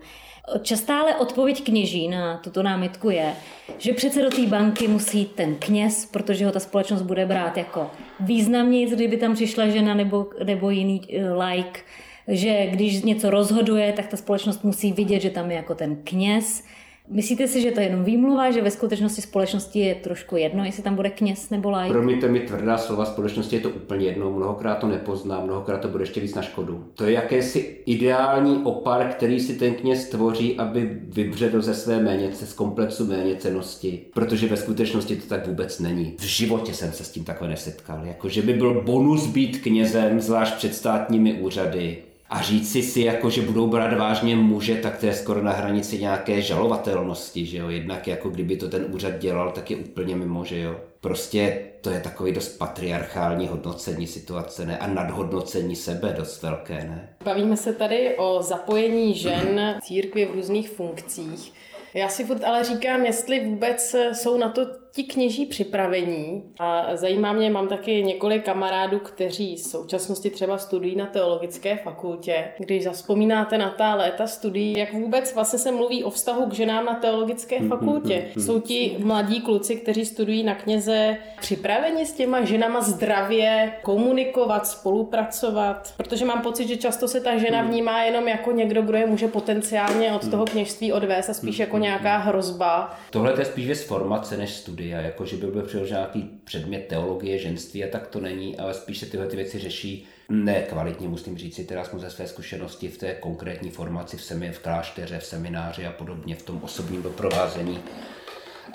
Častá 0.62 1.00
ale 1.00 1.16
odpověď 1.16 1.64
kněží 1.64 2.09
na 2.09 2.37
tuto 2.37 2.62
námitku 2.62 3.11
je, 3.11 3.35
že 3.78 3.92
přece 3.92 4.22
do 4.22 4.31
té 4.31 4.46
banky 4.46 4.88
musí 4.88 5.24
ten 5.24 5.55
kněz, 5.55 6.07
protože 6.07 6.46
ho 6.46 6.52
ta 6.52 6.61
společnost 6.61 7.02
bude 7.02 7.26
brát 7.26 7.57
jako 7.57 7.90
významněji, 8.20 8.87
kdyby 8.87 9.16
tam 9.16 9.35
přišla 9.35 9.68
žena 9.68 9.94
nebo, 9.94 10.26
nebo 10.44 10.70
jiný 10.70 11.00
uh, 11.00 11.42
like, 11.44 11.81
že 12.28 12.66
když 12.66 13.02
něco 13.02 13.31
rozhoduje, 13.31 13.92
tak 13.92 14.07
ta 14.07 14.16
společnost 14.16 14.64
musí 14.64 14.92
vidět, 14.92 15.20
že 15.20 15.31
tam 15.31 15.50
je 15.50 15.57
jako 15.57 15.74
ten 15.74 15.96
kněz, 16.05 16.64
Myslíte 17.08 17.48
si, 17.48 17.62
že 17.62 17.70
to 17.70 17.80
je 17.80 17.86
jenom 17.86 18.04
výmluva, 18.04 18.50
že 18.50 18.62
ve 18.62 18.70
skutečnosti 18.70 19.22
společnosti 19.22 19.78
je 19.78 19.94
trošku 19.94 20.36
jedno, 20.36 20.64
jestli 20.64 20.82
tam 20.82 20.94
bude 20.94 21.10
kněz 21.10 21.50
nebo 21.50 21.70
lajk? 21.70 21.92
Promiňte 21.92 22.28
mi 22.28 22.40
tvrdá 22.40 22.78
slova, 22.78 23.04
společnosti 23.04 23.56
je 23.56 23.62
to 23.62 23.70
úplně 23.70 24.06
jedno, 24.06 24.30
mnohokrát 24.30 24.74
to 24.74 24.86
nepozná, 24.86 25.40
mnohokrát 25.40 25.78
to 25.78 25.88
bude 25.88 26.02
ještě 26.02 26.20
víc 26.20 26.34
na 26.34 26.42
škodu. 26.42 26.84
To 26.94 27.04
je 27.04 27.12
jakési 27.12 27.76
ideální 27.86 28.60
opar, 28.64 29.08
který 29.08 29.40
si 29.40 29.54
ten 29.54 29.74
kněz 29.74 30.08
tvoří, 30.08 30.56
aby 30.56 31.00
vybředl 31.02 31.62
ze 31.62 31.74
své 31.74 32.00
méněce, 32.02 32.46
z 32.46 32.52
komplexu 32.52 33.06
méněcenosti, 33.06 34.00
protože 34.14 34.46
ve 34.46 34.56
skutečnosti 34.56 35.16
to 35.16 35.26
tak 35.26 35.46
vůbec 35.46 35.80
není. 35.80 36.14
V 36.18 36.24
životě 36.24 36.74
jsem 36.74 36.92
se 36.92 37.04
s 37.04 37.10
tím 37.10 37.24
takhle 37.24 37.48
nesetkal, 37.48 38.04
jako 38.04 38.28
že 38.28 38.42
by 38.42 38.52
byl 38.54 38.82
bonus 38.82 39.26
být 39.26 39.60
knězem, 39.62 40.20
zvlášť 40.20 40.54
před 40.54 40.74
státními 40.74 41.32
úřady, 41.32 41.96
a 42.33 42.42
říci 42.42 42.83
si, 42.83 43.01
jako, 43.01 43.31
že 43.31 43.42
budou 43.42 43.66
brát 43.66 43.99
vážně 43.99 44.37
muže, 44.37 44.75
tak 44.75 44.99
to 44.99 45.07
je 45.07 45.14
skoro 45.14 45.42
na 45.42 45.53
hranici 45.53 45.99
nějaké 45.99 46.42
žalovatelnosti, 46.42 47.47
že 47.47 47.59
jo. 47.59 47.68
Jednak 47.68 48.09
jako 48.09 48.31
kdyby 48.31 48.57
to 48.57 48.68
ten 48.68 48.87
úřad 48.90 49.18
dělal, 49.18 49.53
tak 49.53 49.71
je 49.71 49.77
úplně 49.77 50.16
mimo, 50.16 50.45
že 50.45 50.61
jo. 50.61 50.77
Prostě 51.01 51.59
to 51.81 51.90
je 51.90 52.01
takový 52.01 52.33
dost 52.33 52.59
patriarchální 52.59 53.49
hodnocení 53.49 54.07
situace, 54.07 54.66
ne? 54.66 54.79
A 54.79 54.87
nadhodnocení 54.87 55.77
sebe 55.77 56.14
dost 56.18 56.42
velké, 56.42 56.75
ne? 56.75 57.09
Bavíme 57.25 57.57
se 57.57 57.73
tady 57.73 58.16
o 58.16 58.42
zapojení 58.42 59.14
žen 59.14 59.79
církvy 59.83 60.25
v 60.27 60.35
různých 60.35 60.71
funkcích. 60.71 61.53
Já 61.95 62.09
si 62.09 62.25
furt 62.25 62.45
ale 62.45 62.64
říkám, 62.64 63.05
jestli 63.05 63.45
vůbec 63.45 63.97
jsou 64.12 64.38
na 64.38 64.49
to 64.49 64.82
ti 64.94 65.05
kněží 65.05 65.46
připravení 65.46 66.42
a 66.59 66.96
zajímá 66.96 67.33
mě, 67.33 67.50
mám 67.50 67.68
taky 67.68 68.02
několik 68.02 68.44
kamarádů, 68.44 68.98
kteří 68.98 69.57
v 69.57 69.61
současnosti 69.61 70.31
třeba 70.31 70.59
studují 70.59 70.96
na 70.96 71.07
teologické 71.07 71.76
fakultě. 71.76 72.44
Když 72.59 72.85
zaspomínáte 72.85 73.59
na 73.59 73.70
ta 73.70 73.94
léta 73.94 74.26
studií, 74.26 74.78
jak 74.78 74.92
vůbec 74.92 75.35
vlastně 75.35 75.59
se 75.59 75.72
mluví 75.72 76.05
o 76.05 76.11
vztahu 76.11 76.46
k 76.46 76.52
ženám 76.52 76.85
na 76.85 76.94
teologické 76.94 77.59
mm-hmm, 77.59 77.68
fakultě? 77.68 78.24
Mm-hmm. 78.35 78.46
Jsou 78.46 78.61
ti 78.61 78.96
mladí 78.98 79.40
kluci, 79.40 79.76
kteří 79.76 80.05
studují 80.05 80.42
na 80.42 80.55
kněze, 80.55 81.16
připraveni 81.40 82.07
s 82.07 82.12
těma 82.12 82.44
ženama 82.44 82.81
zdravě 82.81 83.72
komunikovat, 83.83 84.66
spolupracovat? 84.66 85.94
Protože 85.96 86.24
mám 86.24 86.42
pocit, 86.42 86.68
že 86.68 86.76
často 86.76 87.09
se 87.09 87.20
ta 87.20 87.37
žena 87.37 87.62
mm-hmm. 87.62 87.68
vnímá 87.68 88.02
jenom 88.02 88.28
jako 88.28 88.52
někdo, 88.52 88.83
kdo 88.83 88.98
je 88.98 89.07
může 89.07 89.28
potenciálně 89.28 90.12
od 90.12 90.31
toho 90.31 90.44
kněžství 90.44 90.92
odvést 90.92 91.28
a 91.28 91.35
spíš 91.35 91.59
jako 91.59 91.78
nějaká 91.78 92.16
hrozba. 92.16 92.94
Tohle 93.11 93.35
je 93.38 93.44
spíš 93.44 93.66
věc 93.66 93.83
formace 93.83 94.37
než 94.37 94.50
studie 94.50 94.82
studia, 94.83 95.01
jako 95.01 95.27
že 95.27 95.37
by 95.37 95.47
byl 95.47 95.62
přiložen 95.62 95.97
nějaký 95.97 96.31
předmět 96.45 96.87
teologie, 96.88 97.38
ženství 97.38 97.85
a 97.85 97.88
tak 97.88 98.07
to 98.07 98.21
není, 98.21 98.59
ale 98.59 98.75
spíš 98.75 98.99
se 98.99 99.07
tyhle 99.07 99.27
ty 99.27 99.37
věci 99.37 99.59
řeší 99.59 100.07
nekvalitně, 100.29 101.09
musím 101.09 101.38
říct 101.38 101.55
si 101.55 101.64
teda 101.64 101.85
jsme 101.85 101.99
ze 101.99 102.11
své 102.11 102.27
zkušenosti 102.27 102.88
v 102.88 102.99
té 102.99 103.14
konkrétní 103.14 103.71
formaci 103.71 104.16
v, 104.16 104.23
semi, 104.23 104.53
v 104.53 104.59
klášteře, 104.59 105.18
v 105.18 105.27
semináři 105.27 105.87
a 105.87 105.92
podobně, 105.92 106.35
v 106.35 106.42
tom 106.42 106.61
osobním 106.62 107.03
doprovázení 107.03 107.79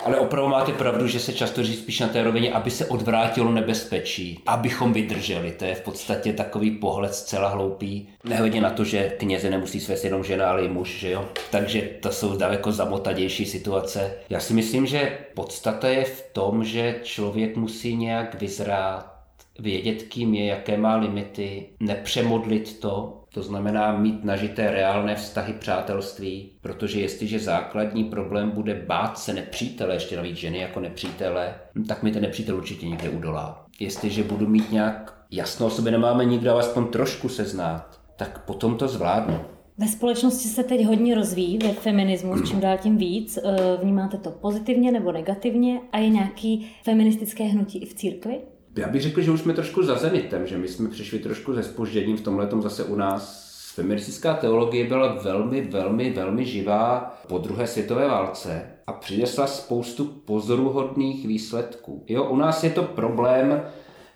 ale 0.04 0.18
opravdu 0.18 0.50
máte 0.50 0.72
pravdu, 0.72 1.06
že 1.06 1.20
se 1.20 1.32
často 1.32 1.64
říct 1.64 1.78
spíš 1.78 2.00
na 2.00 2.08
té 2.08 2.22
rovině, 2.22 2.52
aby 2.52 2.70
se 2.70 2.86
odvrátilo 2.86 3.52
nebezpečí, 3.52 4.40
abychom 4.46 4.92
vydrželi. 4.92 5.52
To 5.52 5.64
je 5.64 5.74
v 5.74 5.80
podstatě 5.80 6.32
takový 6.32 6.70
pohled 6.70 7.14
zcela 7.14 7.48
hloupý. 7.48 8.08
Nehledě 8.24 8.60
na 8.60 8.70
to, 8.70 8.84
že 8.84 9.12
kněze 9.18 9.50
nemusí 9.50 9.80
svést 9.80 10.04
jenom 10.04 10.24
žena, 10.24 10.50
ale 10.50 10.64
i 10.64 10.68
muž, 10.68 10.98
že 10.98 11.10
jo. 11.10 11.24
Takže 11.50 11.82
to 11.82 12.12
jsou 12.12 12.36
daleko 12.36 12.72
zamotadější 12.72 13.46
situace. 13.46 14.14
Já 14.30 14.40
si 14.40 14.54
myslím, 14.54 14.86
že 14.86 15.18
podstata 15.34 15.88
je 15.88 16.04
v 16.04 16.30
tom, 16.32 16.64
že 16.64 17.00
člověk 17.02 17.56
musí 17.56 17.96
nějak 17.96 18.40
vyzrát, 18.40 19.18
vědět, 19.58 20.02
kým 20.02 20.34
je, 20.34 20.46
jaké 20.46 20.76
má 20.76 20.96
limity, 20.96 21.66
nepřemodlit 21.80 22.80
to, 22.80 23.17
to 23.38 23.42
znamená 23.42 23.98
mít 23.98 24.24
nažité 24.24 24.70
reálné 24.70 25.16
vztahy 25.16 25.52
přátelství, 25.52 26.50
protože 26.60 27.00
jestliže 27.00 27.38
základní 27.38 28.04
problém 28.04 28.50
bude 28.50 28.74
bát 28.74 29.18
se 29.18 29.34
nepřítele, 29.34 29.94
ještě 29.94 30.16
navíc 30.16 30.36
ženy 30.36 30.58
jako 30.58 30.80
nepřítele, 30.80 31.54
tak 31.88 32.02
mi 32.02 32.12
ten 32.12 32.22
nepřítel 32.22 32.56
určitě 32.56 32.88
někde 32.88 33.10
udolá. 33.10 33.66
Jestliže 33.80 34.22
budu 34.22 34.48
mít 34.48 34.72
nějak 34.72 35.24
jasno 35.30 35.66
o 35.66 35.70
sobě, 35.70 35.92
nemáme 35.92 36.24
nikdo 36.24 36.56
aspoň 36.56 36.86
trošku 36.86 37.28
se 37.28 37.44
znát, 37.44 38.00
tak 38.16 38.44
potom 38.44 38.76
to 38.76 38.88
zvládnu. 38.88 39.40
Ve 39.78 39.88
společnosti 39.88 40.48
se 40.48 40.64
teď 40.64 40.84
hodně 40.84 41.14
rozvíjí 41.14 41.58
ve 41.58 41.72
feminismu, 41.72 42.42
čím 42.42 42.60
dál 42.60 42.78
tím 42.78 42.96
víc. 42.96 43.38
Eh, 43.38 43.76
vnímáte 43.82 44.16
to 44.16 44.30
pozitivně 44.30 44.92
nebo 44.92 45.12
negativně? 45.12 45.80
A 45.92 45.98
je 45.98 46.08
nějaký 46.08 46.70
feministické 46.84 47.44
hnutí 47.44 47.78
i 47.78 47.86
v 47.86 47.94
církvi? 47.94 48.40
Já 48.78 48.88
bych 48.88 49.02
řekl, 49.02 49.20
že 49.20 49.30
už 49.30 49.40
jsme 49.40 49.54
trošku 49.54 49.82
za 49.82 49.94
zenitem, 49.94 50.46
že 50.46 50.58
my 50.58 50.68
jsme 50.68 50.88
přišli 50.88 51.18
trošku 51.18 51.54
ze 51.54 51.62
spožděním 51.62 52.16
v 52.16 52.20
tomhle 52.20 52.48
zase 52.60 52.84
u 52.84 52.96
nás. 52.96 53.48
Feministická 53.74 54.34
teologie 54.34 54.88
byla 54.88 55.14
velmi, 55.14 55.60
velmi, 55.60 56.10
velmi 56.10 56.44
živá 56.44 57.18
po 57.28 57.38
druhé 57.38 57.66
světové 57.66 58.08
válce 58.08 58.62
a 58.86 58.92
přinesla 58.92 59.46
spoustu 59.46 60.04
pozoruhodných 60.04 61.26
výsledků. 61.26 62.04
Jo, 62.08 62.24
u 62.24 62.36
nás 62.36 62.64
je 62.64 62.70
to 62.70 62.82
problém, 62.82 63.62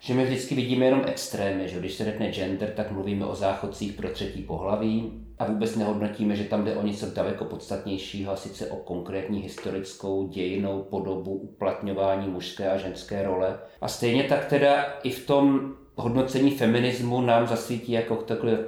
že 0.03 0.13
my 0.13 0.23
vždycky 0.23 0.55
vidíme 0.55 0.85
jenom 0.85 1.01
extrémy, 1.05 1.69
že 1.69 1.79
když 1.79 1.93
se 1.93 2.05
řekne 2.05 2.31
gender, 2.31 2.69
tak 2.75 2.91
mluvíme 2.91 3.25
o 3.25 3.35
záchodcích 3.35 3.93
pro 3.93 4.09
třetí 4.09 4.41
pohlaví 4.41 5.11
a 5.39 5.45
vůbec 5.45 5.75
nehodnotíme, 5.75 6.35
že 6.35 6.43
tam 6.43 6.65
jde 6.65 6.75
o 6.75 6.85
něco 6.85 7.05
daleko 7.05 7.45
podstatnějšího, 7.45 8.31
a 8.31 8.35
sice 8.35 8.67
o 8.67 8.75
konkrétní 8.75 9.39
historickou 9.39 10.27
dějinou 10.27 10.81
podobu 10.81 11.33
uplatňování 11.33 12.27
mužské 12.27 12.69
a 12.69 12.77
ženské 12.77 13.23
role. 13.23 13.59
A 13.81 13.87
stejně 13.87 14.23
tak 14.23 14.45
teda 14.45 14.83
i 15.03 15.09
v 15.09 15.25
tom 15.25 15.73
hodnocení 15.95 16.51
feminismu 16.51 17.21
nám 17.21 17.47
zasvítí 17.47 17.91
jako 17.91 18.15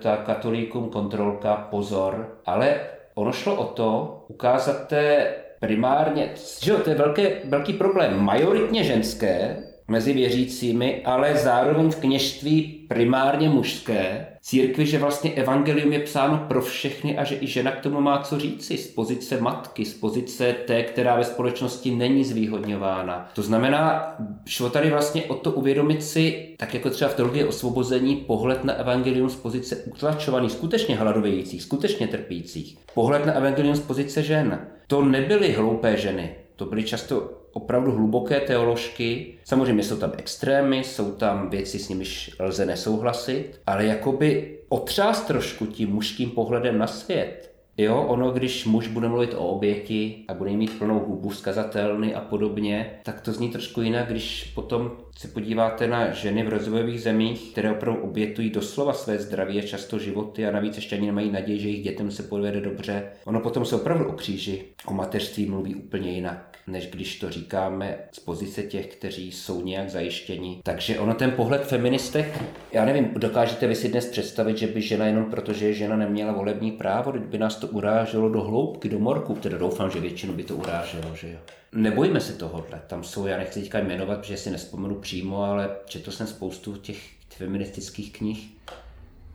ta 0.02 0.18
katolíkům 0.18 0.90
kontrolka 0.90 1.56
pozor, 1.56 2.40
ale 2.46 2.80
ono 3.16 3.32
šlo 3.32 3.56
o 3.56 3.66
to 3.66 4.22
ukázat 4.28 4.88
té 4.88 5.34
primárně, 5.60 6.30
že 6.62 6.74
to 6.74 6.90
je 6.90 6.96
velký, 6.96 7.24
velký 7.46 7.74
problém, 7.74 8.20
majoritně 8.20 8.84
ženské, 8.84 9.64
mezi 9.88 10.14
věřícími, 10.14 11.02
ale 11.06 11.38
zároveň 11.38 11.92
v 11.92 11.96
kněžství 11.96 12.86
primárně 12.88 13.50
mužské, 13.50 14.28
církvi, 14.42 14.86
že 14.86 15.00
vlastně 15.00 15.32
evangelium 15.32 15.94
je 15.94 16.00
psáno 16.00 16.46
pro 16.48 16.62
všechny 16.62 17.18
a 17.18 17.24
že 17.24 17.38
i 17.42 17.48
žena 17.48 17.72
k 17.72 17.80
tomu 17.80 18.02
má 18.02 18.22
co 18.22 18.40
říci 18.40 18.78
z 18.78 18.88
pozice 18.88 19.42
matky, 19.42 19.86
z 19.86 19.94
pozice 19.94 20.54
té, 20.54 20.84
která 20.84 21.16
ve 21.16 21.24
společnosti 21.24 21.96
není 21.96 22.24
zvýhodňována. 22.24 23.30
To 23.36 23.42
znamená, 23.42 24.16
šlo 24.46 24.70
tady 24.70 24.90
vlastně 24.90 25.24
o 25.24 25.36
to 25.36 25.52
uvědomit 25.52 26.04
si, 26.04 26.56
tak 26.58 26.74
jako 26.74 26.90
třeba 26.90 27.12
v 27.12 27.16
teologii 27.16 27.44
osvobození, 27.44 28.16
pohled 28.16 28.64
na 28.64 28.74
evangelium 28.74 29.30
z 29.30 29.36
pozice 29.36 29.76
utlačovaných, 29.76 30.52
skutečně 30.52 30.96
hladovějících, 30.96 31.64
skutečně 31.64 32.08
trpících. 32.08 32.78
Pohled 32.94 33.26
na 33.26 33.34
evangelium 33.34 33.76
z 33.76 33.80
pozice 33.80 34.24
žen. 34.24 34.68
To 34.88 35.06
nebyly 35.06 35.52
hloupé 35.52 35.98
ženy, 35.98 36.36
to 36.56 36.66
byly 36.66 36.84
často 36.84 37.32
opravdu 37.54 37.92
hluboké 37.92 38.40
teoložky. 38.40 39.38
Samozřejmě 39.44 39.84
jsou 39.84 39.98
tam 39.98 40.12
extrémy, 40.18 40.78
jsou 40.78 41.12
tam 41.12 41.50
věci, 41.50 41.80
s 41.80 41.90
nimiž 41.90 42.36
lze 42.40 42.66
nesouhlasit, 42.66 43.62
ale 43.68 43.86
jakoby 43.86 44.60
otřás 44.70 45.22
trošku 45.22 45.66
tím 45.66 45.90
mužským 45.90 46.30
pohledem 46.30 46.78
na 46.78 46.88
svět. 46.88 47.55
Jo, 47.78 48.02
ono, 48.08 48.32
když 48.32 48.66
muž 48.66 48.88
bude 48.88 49.08
mluvit 49.08 49.34
o 49.34 49.48
oběti 49.48 50.26
a 50.28 50.34
bude 50.34 50.52
mít 50.52 50.78
plnou 50.78 51.00
hubu 51.00 51.32
zkazatelny 51.32 52.16
a 52.16 52.22
podobně, 52.22 53.00
tak 53.04 53.22
to 53.22 53.32
zní 53.32 53.50
trošku 53.50 53.82
jinak, 53.82 54.08
když 54.08 54.52
potom 54.56 54.92
se 55.18 55.28
podíváte 55.28 55.88
na 55.88 56.12
ženy 56.12 56.44
v 56.44 56.50
rozvojových 56.50 57.02
zemích, 57.02 57.52
které 57.52 57.72
opravdu 57.72 58.02
obětují 58.02 58.50
doslova 58.50 58.94
své 58.94 59.20
zdraví 59.20 59.60
a 59.60 59.68
často 59.68 60.00
životy 60.00 60.48
a 60.48 60.52
navíc 60.52 60.76
ještě 60.76 60.96
ani 60.96 61.06
nemají 61.06 61.32
naději, 61.32 61.60
že 61.60 61.68
jejich 61.68 61.84
dětem 61.84 62.12
se 62.12 62.24
povede 62.24 62.62
dobře. 62.62 63.12
Ono 63.26 63.40
potom 63.40 63.66
se 63.66 63.76
opravdu 63.76 64.06
o 64.10 64.14
kříži, 64.14 64.64
o 64.86 64.94
mateřství 64.94 65.46
mluví 65.46 65.76
úplně 65.76 66.12
jinak, 66.12 66.55
než 66.68 66.88
když 66.88 67.20
to 67.20 67.30
říkáme 67.30 67.98
z 68.12 68.20
pozice 68.20 68.64
těch, 68.64 68.88
kteří 68.88 69.32
jsou 69.32 69.62
nějak 69.62 69.90
zajištěni. 69.90 70.62
Takže 70.64 71.00
ono 71.00 71.14
ten 71.14 71.32
pohled 71.32 71.66
feministek, 71.66 72.44
já 72.72 72.86
nevím, 72.86 73.10
dokážete 73.14 73.68
vy 73.68 73.76
si 73.76 73.90
dnes 73.90 74.06
představit, 74.06 74.58
že 74.58 74.68
by 74.68 74.82
žena 74.82 75.06
jenom 75.06 75.26
protože 75.26 75.74
žena 75.74 75.96
neměla 75.96 76.34
volební 76.34 76.72
právo, 76.72 77.12
kdyby 77.12 77.38
nás 77.38 77.56
to 77.56 77.68
uráželo 77.68 78.30
do 78.30 78.42
hloubky, 78.42 78.90
do 78.90 79.00
morku, 79.00 79.36
teda 79.36 79.58
doufám, 79.58 79.92
že 79.92 80.00
většinu 80.00 80.34
by 80.34 80.44
to 80.44 80.56
uráželo, 80.56 81.16
že 81.16 81.32
jo. 81.32 81.38
Nebojíme 81.72 82.22
se 82.22 82.34
tohohle. 82.34 82.82
Tam 82.88 83.04
jsou, 83.04 83.26
já 83.26 83.38
nechci 83.38 83.62
teďka 83.62 83.80
jmenovat, 83.80 84.20
protože 84.20 84.38
si 84.38 84.52
nespomenu 84.52 84.96
přímo, 84.96 85.44
ale 85.44 85.70
četl 85.86 86.12
jsem 86.12 86.28
spoustu 86.28 86.78
těch 86.78 86.98
feministických 87.30 88.14
knih, 88.14 88.48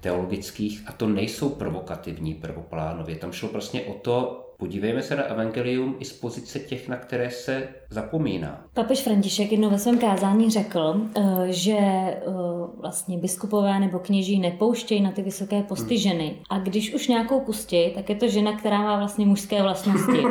teologických, 0.01 0.83
a 0.87 0.93
to 0.93 1.09
nejsou 1.09 1.49
provokativní 1.49 2.35
prvoplánově. 2.35 3.17
Tam 3.17 3.33
šlo 3.33 3.49
prostě 3.49 3.81
o 3.81 3.95
to, 3.95 4.47
podívejme 4.61 5.03
se 5.03 5.17
na 5.17 5.23
evangelium 5.23 5.97
i 6.01 6.05
z 6.05 6.13
pozice 6.13 6.59
těch, 6.59 6.89
na 6.89 6.97
které 6.97 7.31
se 7.31 7.69
zapomíná. 7.91 8.65
Papež 8.75 9.03
František 9.03 9.53
jednou 9.53 9.71
ve 9.71 9.79
svém 9.79 9.99
kázání 9.99 10.51
řekl, 10.51 11.01
eh, 11.17 11.23
že 11.47 11.77
eh, 11.79 12.21
vlastně 12.81 13.19
biskupové 13.19 13.81
nebo 13.81 13.99
kněží 13.99 14.41
nepouštějí 14.41 15.01
na 15.01 15.13
ty 15.13 15.23
vysoké 15.23 15.63
posty 15.63 15.95
hmm. 15.95 16.03
ženy. 16.03 16.37
A 16.51 16.59
když 16.59 16.95
už 16.95 17.09
nějakou 17.09 17.41
pustí, 17.41 17.91
tak 17.95 18.09
je 18.09 18.15
to 18.15 18.29
žena, 18.29 18.57
která 18.57 18.79
má 18.83 18.99
vlastně 18.99 19.27
mužské 19.27 19.63
vlastnosti. 19.63 20.19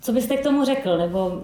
Co 0.00 0.12
byste 0.12 0.36
k 0.36 0.42
tomu 0.42 0.64
řekl? 0.64 0.98
Nebo 0.98 1.42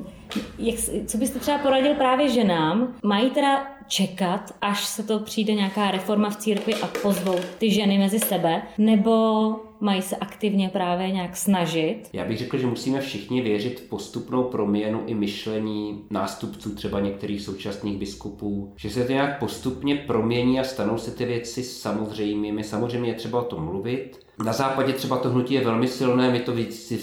jak, 0.58 0.76
co 1.06 1.18
byste 1.18 1.38
třeba 1.38 1.58
poradil 1.58 1.94
právě 1.94 2.28
ženám? 2.28 2.94
Mají 3.02 3.30
teda 3.30 3.66
čekat, 3.88 4.54
až 4.60 4.84
se 4.84 5.02
to 5.02 5.18
přijde 5.18 5.54
nějaká 5.54 5.90
reforma 5.90 6.30
v 6.30 6.36
církvi 6.36 6.74
a 6.74 6.86
pozvou 7.02 7.36
ty 7.58 7.70
ženy 7.70 7.98
mezi 7.98 8.18
sebe? 8.18 8.62
Nebo 8.78 9.56
mají 9.80 10.02
se 10.02 10.16
aktivně 10.16 10.68
právě 10.68 11.10
nějak 11.10 11.36
snažit? 11.36 12.02
Já 12.12 12.24
bych 12.24 12.38
řekl, 12.38 12.58
že 12.58 12.66
musíme 12.66 13.00
všichni 13.00 13.40
věřit 13.40 13.80
v 13.80 13.88
postupnou 13.88 14.42
proměnu 14.42 15.02
i 15.06 15.14
myšlení 15.14 16.04
nástupců 16.10 16.74
třeba 16.74 17.00
některých 17.00 17.42
současných 17.42 17.98
biskupů, 17.98 18.72
že 18.76 18.90
se 18.90 19.04
to 19.04 19.12
nějak 19.12 19.38
postupně 19.38 19.96
promění 19.96 20.60
a 20.60 20.64
stanou 20.64 20.98
se 20.98 21.10
ty 21.10 21.24
věci 21.24 21.62
samozřejmými. 21.62 22.64
Samozřejmě 22.64 23.10
je 23.10 23.14
třeba 23.14 23.40
o 23.40 23.44
tom 23.44 23.64
mluvit, 23.64 24.20
na 24.44 24.52
západě 24.52 24.92
třeba 24.92 25.18
to 25.18 25.30
hnutí 25.30 25.54
je 25.54 25.64
velmi 25.64 25.88
silné, 25.88 26.30
my 26.30 26.40
to 26.40 26.52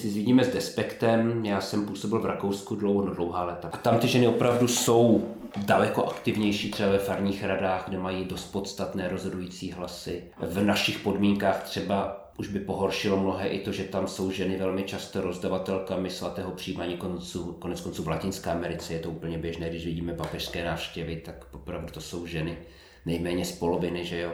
vidíme 0.03 0.43
s 0.43 0.53
Despektem, 0.53 1.45
já 1.45 1.61
jsem 1.61 1.85
působil 1.85 2.19
v 2.19 2.25
Rakousku 2.25 2.75
dlouho, 2.75 3.05
no 3.05 3.13
dlouhá 3.13 3.43
léta. 3.43 3.69
A 3.73 3.77
tam 3.77 3.97
ty 3.99 4.07
ženy 4.07 4.27
opravdu 4.27 4.67
jsou 4.67 5.23
daleko 5.65 6.05
aktivnější 6.05 6.71
třeba 6.71 6.89
ve 6.89 6.97
farních 6.97 7.43
radách, 7.43 7.85
kde 7.87 7.99
mají 7.99 8.25
dost 8.25 8.51
podstatné 8.51 9.07
rozhodující 9.07 9.71
hlasy. 9.71 10.23
V 10.41 10.63
našich 10.63 10.99
podmínkách 10.99 11.63
třeba 11.63 12.26
už 12.37 12.47
by 12.47 12.59
pohoršilo 12.59 13.17
mnohé 13.17 13.47
i 13.47 13.59
to, 13.59 13.71
že 13.71 13.83
tam 13.83 14.07
jsou 14.07 14.31
ženy 14.31 14.57
velmi 14.57 14.83
často 14.83 15.21
rozdavatelkami 15.21 16.09
svatého 16.09 16.51
přijímání 16.51 16.97
konců, 16.97 17.55
konec 17.59 17.81
konců 17.81 18.03
v 18.03 18.07
Latinské 18.07 18.49
Americe 18.49 18.93
je 18.93 18.99
to 18.99 19.09
úplně 19.09 19.37
běžné, 19.37 19.69
když 19.69 19.85
vidíme 19.85 20.13
papežské 20.13 20.65
návštěvy, 20.65 21.15
tak 21.15 21.45
opravdu 21.51 21.87
to 21.87 22.01
jsou 22.01 22.27
ženy 22.27 22.57
nejméně 23.05 23.45
z 23.45 23.51
poloviny, 23.51 24.05
že 24.05 24.19
jo. 24.19 24.31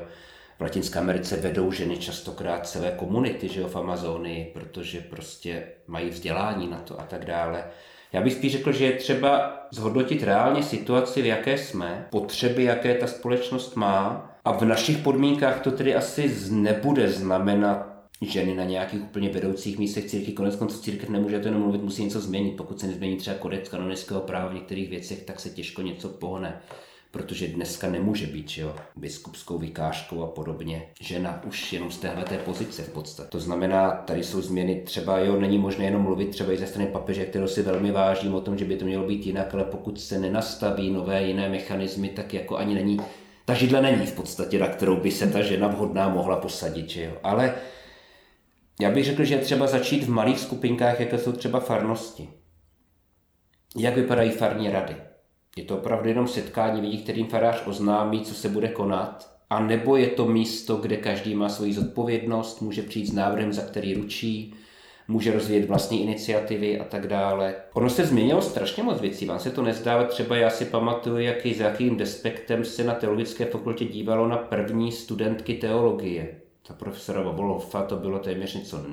V 0.57 0.61
Latinské 0.61 0.99
Americe 0.99 1.37
vedou 1.37 1.71
ženy 1.71 1.97
častokrát 1.97 2.67
celé 2.67 2.91
komunity, 2.91 3.47
že 3.47 3.61
jo, 3.61 3.67
v 3.67 3.75
Amazonii, 3.75 4.51
protože 4.53 4.99
prostě 4.99 5.63
mají 5.87 6.09
vzdělání 6.09 6.67
na 6.67 6.77
to 6.77 7.01
a 7.01 7.03
tak 7.03 7.25
dále. 7.25 7.63
Já 8.13 8.21
bych 8.21 8.33
spíš 8.33 8.51
řekl, 8.51 8.71
že 8.71 8.85
je 8.85 8.91
třeba 8.91 9.59
zhodnotit 9.71 10.23
reálně 10.23 10.63
situaci, 10.63 11.21
v 11.21 11.25
jaké 11.25 11.57
jsme, 11.57 12.07
potřeby, 12.09 12.63
jaké 12.63 12.95
ta 12.95 13.07
společnost 13.07 13.75
má 13.75 14.29
a 14.45 14.51
v 14.51 14.61
našich 14.61 14.97
podmínkách 14.97 15.61
to 15.61 15.71
tedy 15.71 15.95
asi 15.95 16.35
nebude 16.49 17.09
znamenat 17.09 17.92
ženy 18.25 18.55
na 18.55 18.63
nějakých 18.63 19.01
úplně 19.01 19.29
vedoucích 19.29 19.77
místech 19.79 20.05
církvy. 20.05 20.31
Konec 20.31 20.55
konců 20.55 20.81
církev 20.81 21.09
nemůže 21.09 21.39
to 21.39 21.47
jenom 21.47 21.62
mluvit, 21.62 21.83
musí 21.83 22.03
něco 22.03 22.19
změnit. 22.19 22.57
Pokud 22.57 22.79
se 22.79 22.88
nezmění 22.88 23.17
třeba 23.17 23.38
kodex 23.38 23.69
kanonického 23.69 24.21
práva 24.21 24.49
v 24.49 24.53
některých 24.53 24.89
věcech, 24.89 25.23
tak 25.23 25.39
se 25.39 25.49
těžko 25.49 25.81
něco 25.81 26.09
pohne. 26.09 26.62
protože 27.12 27.47
dneska 27.47 27.89
nemůže 27.89 28.27
být, 28.27 28.49
že 28.49 28.62
jo, 28.62 28.75
biskupskou 28.95 29.57
vykážkou 29.57 30.23
a 30.23 30.27
podobně. 30.27 30.88
Žena 31.01 31.41
už 31.47 31.73
jenom 31.73 31.91
z 31.91 31.97
téhle 31.97 32.25
pozice 32.45 32.83
v 32.83 32.89
podstatě. 32.89 33.29
To 33.29 33.39
znamená, 33.39 33.91
tady 33.91 34.23
jsou 34.23 34.41
změny 34.41 34.81
třeba, 34.86 35.19
jo, 35.19 35.39
není 35.39 35.57
možné 35.57 35.86
jenom 35.86 36.01
mluvit 36.01 36.29
třeba 36.29 36.53
i 36.53 36.57
ze 36.57 36.67
strany 36.67 36.88
papeže, 36.88 37.25
kterou 37.25 37.47
si 37.47 37.62
velmi 37.62 37.91
vážím 37.91 38.36
o 38.36 38.41
tom, 38.41 38.57
že 38.57 38.65
by 38.65 38.75
to 38.75 38.86
mělo 38.86 39.07
být 39.07 39.25
jinak, 39.25 39.53
ale 39.53 39.63
pokud 39.63 40.01
se 40.01 40.19
nenastaví 40.19 40.91
nové 40.91 41.23
jiné 41.23 41.49
mechanismy, 41.49 42.09
tak 42.09 42.33
jako 42.33 42.57
ani 42.57 42.75
není 42.75 42.99
ta 43.45 43.53
židle 43.53 43.81
není 43.81 44.05
v 44.05 44.15
podstatě, 44.15 44.59
na 44.59 44.67
kterou 44.67 44.95
by 44.95 45.12
se 45.12 45.27
ta 45.27 45.41
žena 45.41 45.67
vhodná 45.67 46.09
mohla 46.09 46.36
posadit, 46.36 46.89
že 46.89 47.03
jo. 47.03 47.12
Ale 47.23 47.55
já 48.81 48.91
bych 48.91 49.05
řekl, 49.05 49.23
že 49.23 49.36
je 49.36 49.41
třeba 49.41 49.67
začít 49.67 50.03
v 50.03 50.09
malých 50.09 50.39
skupinkách, 50.39 50.99
jako 50.99 51.17
jsou 51.17 51.31
třeba 51.31 51.59
farnosti. 51.59 52.29
Jak 53.77 53.95
vypadají 53.95 54.31
farní 54.31 54.69
rady? 54.69 54.95
Je 55.57 55.63
to 55.63 55.77
opravdu 55.77 56.09
jenom 56.09 56.27
setkání 56.27 56.81
lidí, 56.81 56.97
kterým 56.97 57.27
farář 57.27 57.67
oznámí, 57.67 58.21
co 58.21 58.33
se 58.33 58.49
bude 58.49 58.67
konat? 58.67 59.33
A 59.49 59.59
nebo 59.59 59.97
je 59.97 60.07
to 60.07 60.25
místo, 60.25 60.75
kde 60.75 60.97
každý 60.97 61.36
má 61.36 61.49
svoji 61.49 61.73
zodpovědnost, 61.73 62.62
může 62.62 62.81
přijít 62.81 63.07
s 63.07 63.13
návrhem, 63.13 63.53
za 63.53 63.62
který 63.62 63.93
ručí, 63.93 64.53
může 65.07 65.33
rozvíjet 65.33 65.67
vlastní 65.67 66.03
iniciativy 66.03 66.79
a 66.79 66.83
tak 66.83 67.07
dále. 67.07 67.55
Ono 67.73 67.89
se 67.89 68.05
změnilo 68.05 68.41
strašně 68.41 68.83
moc 68.83 69.01
věcí, 69.01 69.25
vám 69.25 69.39
se 69.39 69.51
to 69.51 69.62
nezdá, 69.62 70.03
třeba 70.03 70.38
já 70.38 70.49
si 70.49 70.65
pamatuju, 70.65 71.17
jaký, 71.17 71.53
s 71.53 71.59
jakým 71.59 71.97
despektem 71.97 72.65
se 72.65 72.83
na 72.83 72.93
teologické 72.93 73.45
fakultě 73.45 73.86
dívalo 73.86 74.27
na 74.27 74.38
první 74.38 74.91
studentky 74.91 75.53
teologie 75.53 76.42
ta 76.67 76.73
profesora 76.73 77.21
Voboloffa 77.21 77.84
to 77.84 77.95
bylo 77.95 78.19
téměř 78.19 78.56
něco 78.56 78.86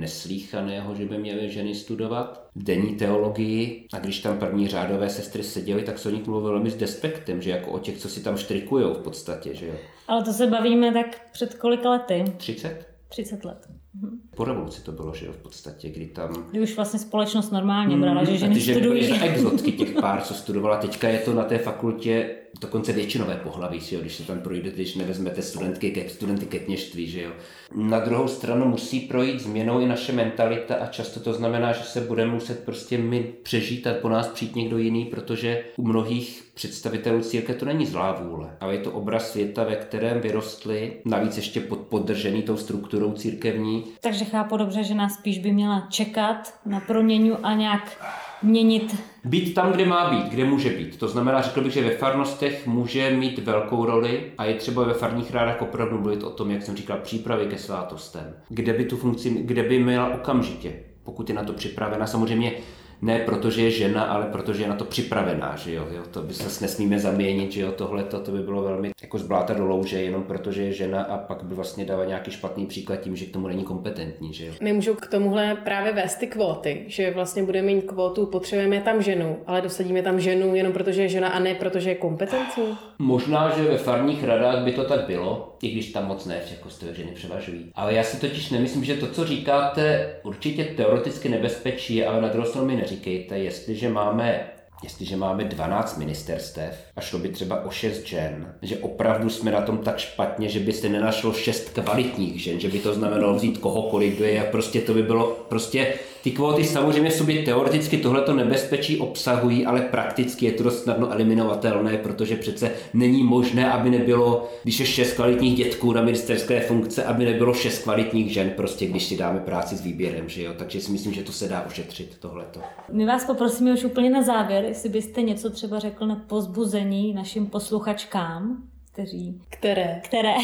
neslíchaného, 0.00 0.94
že 0.94 1.04
by 1.04 1.18
měly 1.18 1.50
ženy 1.50 1.74
studovat 1.74 2.48
denní 2.56 2.96
teologii 2.96 3.86
a 3.92 3.98
když 3.98 4.20
tam 4.20 4.38
první 4.38 4.68
řádové 4.68 5.10
sestry 5.10 5.42
seděly, 5.42 5.82
tak 5.82 5.98
se 5.98 6.08
o 6.08 6.12
nich 6.12 6.26
mluvilo 6.26 6.52
velmi 6.52 6.70
s 6.70 6.76
despektem, 6.76 7.42
že 7.42 7.50
jako 7.50 7.70
o 7.70 7.78
těch, 7.78 7.98
co 7.98 8.08
si 8.08 8.22
tam 8.22 8.36
štrikujou 8.36 8.94
v 8.94 9.02
podstatě, 9.02 9.54
že 9.54 9.66
jo. 9.66 9.74
Ale 10.08 10.22
to 10.22 10.32
se 10.32 10.46
bavíme 10.46 10.92
tak 10.92 11.30
před 11.32 11.54
kolika 11.54 11.90
lety? 11.90 12.24
30? 12.36 12.86
30 13.08 13.44
let. 13.44 13.66
Mhm. 13.94 14.20
Po 14.36 14.44
revoluci 14.44 14.82
to 14.82 14.92
bylo, 14.92 15.14
že 15.14 15.26
jo, 15.26 15.32
v 15.32 15.36
podstatě, 15.36 15.88
kdy 15.88 16.06
tam... 16.06 16.46
Kdy 16.50 16.60
už 16.60 16.76
vlastně 16.76 17.00
společnost 17.00 17.50
normálně 17.50 17.96
brala, 17.96 18.20
hmm, 18.20 18.26
že 18.26 18.38
ženy 18.38 18.60
studují. 18.60 19.04
Že 19.04 19.14
exotky 19.22 19.72
těch 19.72 19.92
pár, 19.92 20.22
co 20.22 20.34
studovala. 20.34 20.76
Teďka 20.76 21.08
je 21.08 21.18
to 21.18 21.34
na 21.34 21.44
té 21.44 21.58
fakultě 21.58 22.36
dokonce 22.60 22.92
většinové 22.92 23.34
pohlaví, 23.34 23.80
že 23.80 23.96
jo, 23.96 24.02
když 24.02 24.14
se 24.14 24.22
tam 24.22 24.40
projde, 24.40 24.70
když 24.70 24.94
nevezmete 24.94 25.42
studentky 25.42 25.90
ke, 25.90 26.08
studenty 26.08 26.46
ke 26.46 26.58
kněžství, 26.58 27.06
že 27.06 27.22
jo. 27.22 27.30
Na 27.74 28.00
druhou 28.00 28.28
stranu 28.28 28.68
musí 28.68 29.00
projít 29.00 29.40
změnou 29.40 29.80
i 29.80 29.86
naše 29.86 30.12
mentalita 30.12 30.74
a 30.74 30.86
často 30.86 31.20
to 31.20 31.32
znamená, 31.32 31.72
že 31.72 31.84
se 31.84 32.00
budeme 32.00 32.32
muset 32.32 32.64
prostě 32.64 32.98
my 32.98 33.32
přežít 33.42 33.86
a 33.86 33.94
po 33.94 34.08
nás 34.08 34.28
přijít 34.28 34.56
někdo 34.56 34.78
jiný, 34.78 35.04
protože 35.04 35.64
u 35.76 35.88
mnohých 35.88 36.42
představitelů 36.54 37.20
církve 37.20 37.54
to 37.54 37.64
není 37.64 37.86
zlá 37.86 38.12
vůle, 38.12 38.56
ale 38.60 38.74
je 38.74 38.80
to 38.80 38.92
obraz 38.92 39.32
světa, 39.32 39.64
ve 39.64 39.76
kterém 39.76 40.20
vyrostli, 40.20 40.92
navíc 41.04 41.36
ještě 41.36 41.60
pod, 41.60 41.78
podržený 41.78 42.42
tou 42.42 42.56
strukturou 42.56 43.12
církevní. 43.12 43.84
Takže 44.00 44.24
chápu 44.30 44.56
dobře, 44.56 44.84
že 44.84 44.94
nás 44.94 45.14
spíš 45.14 45.38
by 45.38 45.52
měla 45.52 45.86
čekat 45.90 46.54
na 46.66 46.80
proměnu 46.80 47.36
a 47.42 47.54
nějak 47.54 48.06
měnit. 48.42 48.96
Být 49.24 49.54
tam, 49.54 49.72
kde 49.72 49.86
má 49.86 50.10
být, 50.10 50.24
kde 50.28 50.44
může 50.44 50.70
být. 50.70 50.96
To 50.96 51.08
znamená, 51.08 51.42
řekl 51.42 51.60
bych, 51.60 51.72
že 51.72 51.84
ve 51.84 51.90
farnostech 51.90 52.66
může 52.66 53.10
mít 53.10 53.38
velkou 53.38 53.84
roli 53.84 54.32
a 54.38 54.44
je 54.44 54.54
třeba 54.54 54.84
ve 54.84 54.94
farních 54.94 55.30
rádách 55.30 55.62
opravdu 55.62 55.98
mluvit 55.98 56.22
o 56.22 56.30
tom, 56.30 56.50
jak 56.50 56.62
jsem 56.62 56.76
říkal, 56.76 56.98
přípravy 57.02 57.46
ke 57.46 57.58
svátostem. 57.58 58.34
Kde 58.48 58.72
by 58.72 58.84
tu 58.84 58.96
funkci, 58.96 59.30
kde 59.30 59.62
by 59.62 59.78
měla 59.78 60.14
okamžitě, 60.14 60.72
pokud 61.04 61.28
je 61.28 61.34
na 61.34 61.44
to 61.44 61.52
připravena. 61.52 62.06
Samozřejmě 62.06 62.52
ne 63.02 63.18
protože 63.18 63.62
je 63.62 63.70
žena, 63.70 64.04
ale 64.04 64.26
protože 64.26 64.62
je 64.62 64.68
na 64.68 64.74
to 64.74 64.84
připravená, 64.84 65.56
že 65.56 65.74
jo, 65.74 65.86
jo 65.94 66.02
to 66.10 66.22
by 66.22 66.34
se 66.34 66.64
nesmíme 66.64 66.98
zaměnit, 66.98 67.52
že 67.52 67.60
jo, 67.60 67.72
tohle 67.72 68.04
to 68.04 68.32
by 68.32 68.38
bylo 68.38 68.62
velmi 68.62 68.90
jako 69.02 69.18
zbláta 69.18 69.54
do 69.54 69.66
louže, 69.66 70.02
jenom 70.02 70.22
protože 70.22 70.62
je 70.62 70.72
žena 70.72 71.02
a 71.02 71.18
pak 71.18 71.42
by 71.42 71.54
vlastně 71.54 71.84
dala 71.84 72.04
nějaký 72.04 72.30
špatný 72.30 72.66
příklad 72.66 72.96
tím, 72.96 73.16
že 73.16 73.26
k 73.26 73.32
tomu 73.32 73.48
není 73.48 73.64
kompetentní, 73.64 74.32
že 74.32 74.46
jo. 74.46 74.52
Nemůžu 74.60 74.94
k 74.94 75.06
tomuhle 75.06 75.56
právě 75.64 75.92
vést 75.92 76.16
ty 76.16 76.26
kvóty, 76.26 76.84
že 76.86 77.10
vlastně 77.10 77.42
budeme 77.42 77.66
mít 77.66 77.82
kvótu, 77.82 78.26
potřebujeme 78.26 78.80
tam 78.80 79.02
ženu, 79.02 79.36
ale 79.46 79.60
dosadíme 79.60 80.02
tam 80.02 80.20
ženu 80.20 80.54
jenom 80.54 80.72
protože 80.72 81.02
je 81.02 81.08
žena 81.08 81.28
a 81.28 81.38
ne 81.38 81.54
protože 81.54 81.90
je 81.90 81.94
kompetentní? 81.94 82.78
Možná, 82.98 83.50
že 83.50 83.62
ve 83.62 83.78
farních 83.78 84.24
radách 84.24 84.64
by 84.64 84.72
to 84.72 84.84
tak 84.84 85.06
bylo, 85.06 85.55
i 85.62 85.70
když 85.70 85.92
tam 85.92 86.06
moc 86.06 86.24
ne, 86.24 86.40
jako 86.50 86.70
z 86.70 86.84
ženy 86.92 87.10
převažují. 87.10 87.72
Ale 87.74 87.94
já 87.94 88.02
si 88.02 88.20
totiž 88.20 88.50
nemyslím, 88.50 88.84
že 88.84 88.94
to, 88.94 89.06
co 89.06 89.26
říkáte, 89.26 90.14
určitě 90.22 90.64
teoreticky 90.64 91.28
nebezpečí, 91.28 92.04
ale 92.04 92.22
na 92.22 92.28
druhou 92.28 92.48
stranu 92.48 92.66
mi 92.66 92.76
neříkejte, 92.76 93.38
jestliže 93.38 93.88
máme 93.88 94.50
jestliže 94.82 95.16
máme 95.16 95.44
12 95.44 95.98
ministerstev 95.98 96.74
a 96.96 97.00
šlo 97.00 97.18
by 97.18 97.28
třeba 97.28 97.64
o 97.64 97.70
6 97.70 98.06
žen, 98.06 98.54
že 98.62 98.78
opravdu 98.78 99.30
jsme 99.30 99.50
na 99.50 99.60
tom 99.60 99.78
tak 99.78 99.98
špatně, 99.98 100.48
že 100.48 100.60
by 100.60 100.72
se 100.72 100.88
nenašlo 100.88 101.32
6 101.32 101.70
kvalitních 101.70 102.42
žen, 102.42 102.60
že 102.60 102.68
by 102.68 102.78
to 102.78 102.94
znamenalo 102.94 103.34
vzít 103.34 103.58
kohokoliv, 103.58 104.16
kdo 104.16 104.24
je, 104.24 104.48
a 104.48 104.50
prostě 104.50 104.80
to 104.80 104.94
by 104.94 105.02
bylo, 105.02 105.26
prostě 105.48 105.94
ty 106.26 106.32
kvóty 106.32 106.64
samozřejmě 106.64 107.10
v 107.10 107.14
sobě 107.14 107.42
teoreticky 107.42 107.96
tohleto 107.96 108.34
nebezpečí 108.34 108.98
obsahují, 108.98 109.66
ale 109.66 109.80
prakticky 109.80 110.46
je 110.46 110.52
to 110.52 110.62
dost 110.62 110.82
snadno 110.82 111.12
eliminovatelné, 111.12 111.98
protože 111.98 112.36
přece 112.36 112.70
není 112.94 113.22
možné, 113.22 113.72
aby 113.72 113.90
nebylo, 113.90 114.48
když 114.62 114.80
je 114.80 114.86
6 114.86 115.12
kvalitních 115.12 115.56
dětků 115.56 115.92
na 115.92 116.02
ministerské 116.02 116.60
funkce, 116.60 117.04
aby 117.04 117.24
nebylo 117.24 117.54
6 117.54 117.82
kvalitních 117.82 118.32
žen, 118.32 118.50
prostě 118.56 118.86
když 118.86 119.04
si 119.04 119.16
dáme 119.16 119.40
práci 119.40 119.76
s 119.76 119.80
výběrem, 119.80 120.28
že 120.28 120.42
jo, 120.42 120.52
takže 120.58 120.80
si 120.80 120.92
myslím, 120.92 121.12
že 121.12 121.22
to 121.22 121.32
se 121.32 121.48
dá 121.48 121.66
ušetřit 121.66 122.16
tohleto. 122.18 122.60
My 122.92 123.06
vás 123.06 123.24
poprosíme 123.24 123.72
už 123.72 123.84
úplně 123.84 124.10
na 124.10 124.22
závěr, 124.22 124.64
jestli 124.64 124.88
byste 124.88 125.22
něco 125.22 125.50
třeba 125.50 125.78
řekl 125.78 126.06
na 126.06 126.22
pozbuzení 126.26 127.14
našim 127.14 127.46
posluchačkám, 127.46 128.62
kteří... 128.92 129.40
Které? 129.50 130.00
Které. 130.04 130.34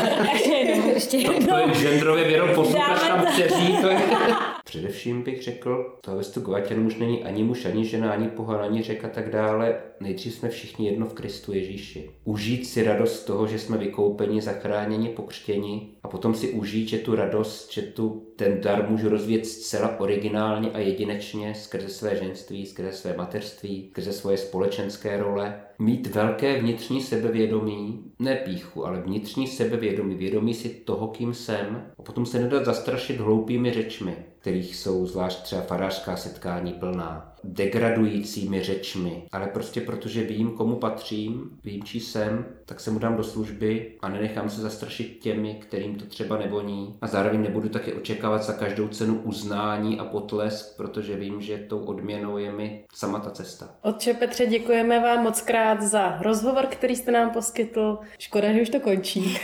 Takže 0.16 0.59
ještě 1.00 1.16
jednou. 1.16 1.46
To 1.46 1.68
je 1.68 1.74
genderově 1.74 2.24
věrou 2.24 2.54
posluchačkám, 2.54 3.26
kteří 3.26 3.76
to 3.80 3.88
je... 3.88 3.98
Především 4.64 5.22
bych 5.22 5.42
řekl, 5.42 5.96
to 6.00 6.16
vystupovať 6.16 6.72
už 6.72 6.96
není 6.96 7.24
ani 7.24 7.44
muž, 7.44 7.64
ani 7.64 7.84
žena, 7.84 8.12
ani 8.12 8.28
pohan, 8.28 8.60
ani 8.60 8.82
řek 8.82 9.04
a 9.04 9.08
tak 9.08 9.30
dále. 9.30 9.80
Nejdřív 10.00 10.34
jsme 10.34 10.48
všichni 10.48 10.86
jedno 10.86 11.06
v 11.06 11.12
Kristu 11.12 11.52
Ježíši. 11.52 12.10
Užít 12.24 12.66
si 12.66 12.82
radost 12.82 13.24
toho, 13.24 13.46
že 13.46 13.58
jsme 13.58 13.78
vykoupeni, 13.78 14.42
zachráněni, 14.42 15.08
pokřtěni 15.08 15.88
a 16.02 16.08
potom 16.08 16.34
si 16.34 16.48
užít, 16.48 16.88
že 16.88 16.98
tu 16.98 17.14
radost, 17.14 17.72
že 17.72 17.82
tu 17.82 18.26
ten 18.36 18.60
dar 18.60 18.90
můžu 18.90 19.08
rozvíjet 19.08 19.46
zcela 19.46 20.00
originálně 20.00 20.70
a 20.70 20.78
jedinečně 20.78 21.54
skrze 21.54 21.88
své 21.88 22.16
ženství, 22.16 22.66
skrze 22.66 22.92
své 22.92 23.16
mateřství, 23.16 23.88
skrze 23.90 24.12
svoje 24.12 24.36
společenské 24.36 25.16
role. 25.16 25.60
Mít 25.80 26.06
velké 26.06 26.60
vnitřní 26.60 27.02
sebevědomí, 27.02 28.04
ne 28.18 28.36
píchu, 28.36 28.86
ale 28.86 29.00
vnitřní 29.00 29.46
sebevědomí, 29.46 30.14
vědomí 30.14 30.54
si 30.54 30.68
toho, 30.68 31.08
kým 31.08 31.34
jsem 31.34 31.92
a 31.98 32.02
potom 32.02 32.26
se 32.26 32.40
nedat 32.40 32.64
zastrašit 32.64 33.20
hloupými 33.20 33.72
řečmi, 33.72 34.16
kterých 34.40 34.76
jsou 34.76 35.06
zvlášť 35.06 35.42
třeba 35.42 35.62
farářská 35.62 36.16
setkání 36.16 36.72
plná 36.72 37.30
degradujícími 37.44 38.62
řečmi, 38.62 39.22
ale 39.32 39.46
prostě 39.46 39.80
protože 39.80 40.22
vím, 40.22 40.50
komu 40.50 40.76
patřím, 40.76 41.58
vím, 41.64 41.82
či 41.82 42.00
jsem, 42.00 42.46
tak 42.66 42.80
se 42.80 42.90
mu 42.90 42.98
dám 42.98 43.16
do 43.16 43.24
služby 43.24 43.92
a 44.00 44.08
nenechám 44.08 44.50
se 44.50 44.60
zastrašit 44.60 45.18
těmi, 45.18 45.54
kterým 45.54 45.94
to 45.94 46.04
třeba 46.04 46.38
nevoní. 46.38 46.96
A 47.00 47.06
zároveň 47.06 47.42
nebudu 47.42 47.68
také 47.68 47.92
očekávat 47.92 48.42
za 48.42 48.52
každou 48.52 48.88
cenu 48.88 49.20
uznání 49.24 49.98
a 49.98 50.04
potlesk, 50.04 50.76
protože 50.76 51.16
vím, 51.16 51.40
že 51.40 51.58
tou 51.58 51.78
odměnou 51.78 52.38
je 52.38 52.52
mi 52.52 52.84
sama 52.94 53.18
ta 53.18 53.30
cesta. 53.30 53.68
Otče 53.82 54.14
Petře, 54.14 54.46
děkujeme 54.46 55.00
vám 55.00 55.22
moc 55.22 55.40
krát 55.40 55.82
za 55.82 56.18
rozhovor, 56.22 56.66
který 56.66 56.96
jste 56.96 57.10
nám 57.10 57.30
poskytl. 57.30 57.98
Škoda, 58.18 58.52
že 58.52 58.62
už 58.62 58.68
to 58.68 58.80
končí. 58.80 59.38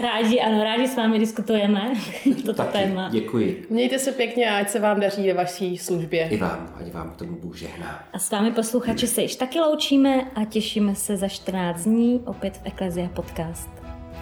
rádi, 0.00 0.40
ano, 0.40 0.64
rádi 0.64 0.88
s 0.88 0.96
vámi 0.96 1.18
diskutujeme 1.18 1.92
toto 2.46 2.52
Taky, 2.52 2.72
téma. 2.72 3.08
Děkuji. 3.12 3.66
Mějte 3.70 3.98
se 3.98 4.03
pěkně 4.12 4.50
a 4.50 4.58
ať 4.58 4.70
se 4.70 4.80
vám 4.80 5.00
daří 5.00 5.26
ve 5.26 5.34
vaší 5.34 5.78
službě. 5.78 6.28
I 6.28 6.36
vám, 6.36 6.74
ať 6.80 6.92
vám 6.92 7.10
tomu 7.10 7.36
Bůh 7.36 7.56
žehná. 7.56 8.04
A 8.12 8.18
s 8.18 8.30
vámi 8.30 8.50
posluchači 8.50 9.06
se 9.06 9.22
již 9.22 9.36
taky 9.36 9.60
loučíme 9.60 10.30
a 10.34 10.44
těšíme 10.44 10.94
se 10.94 11.16
za 11.16 11.28
14 11.28 11.84
dní 11.84 12.22
opět 12.26 12.56
v 12.56 12.60
Eklezia 12.64 13.08
Podcast. 13.08 13.70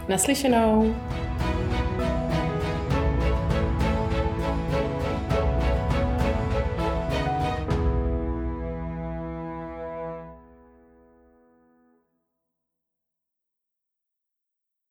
Naslyšenou. 0.09 0.95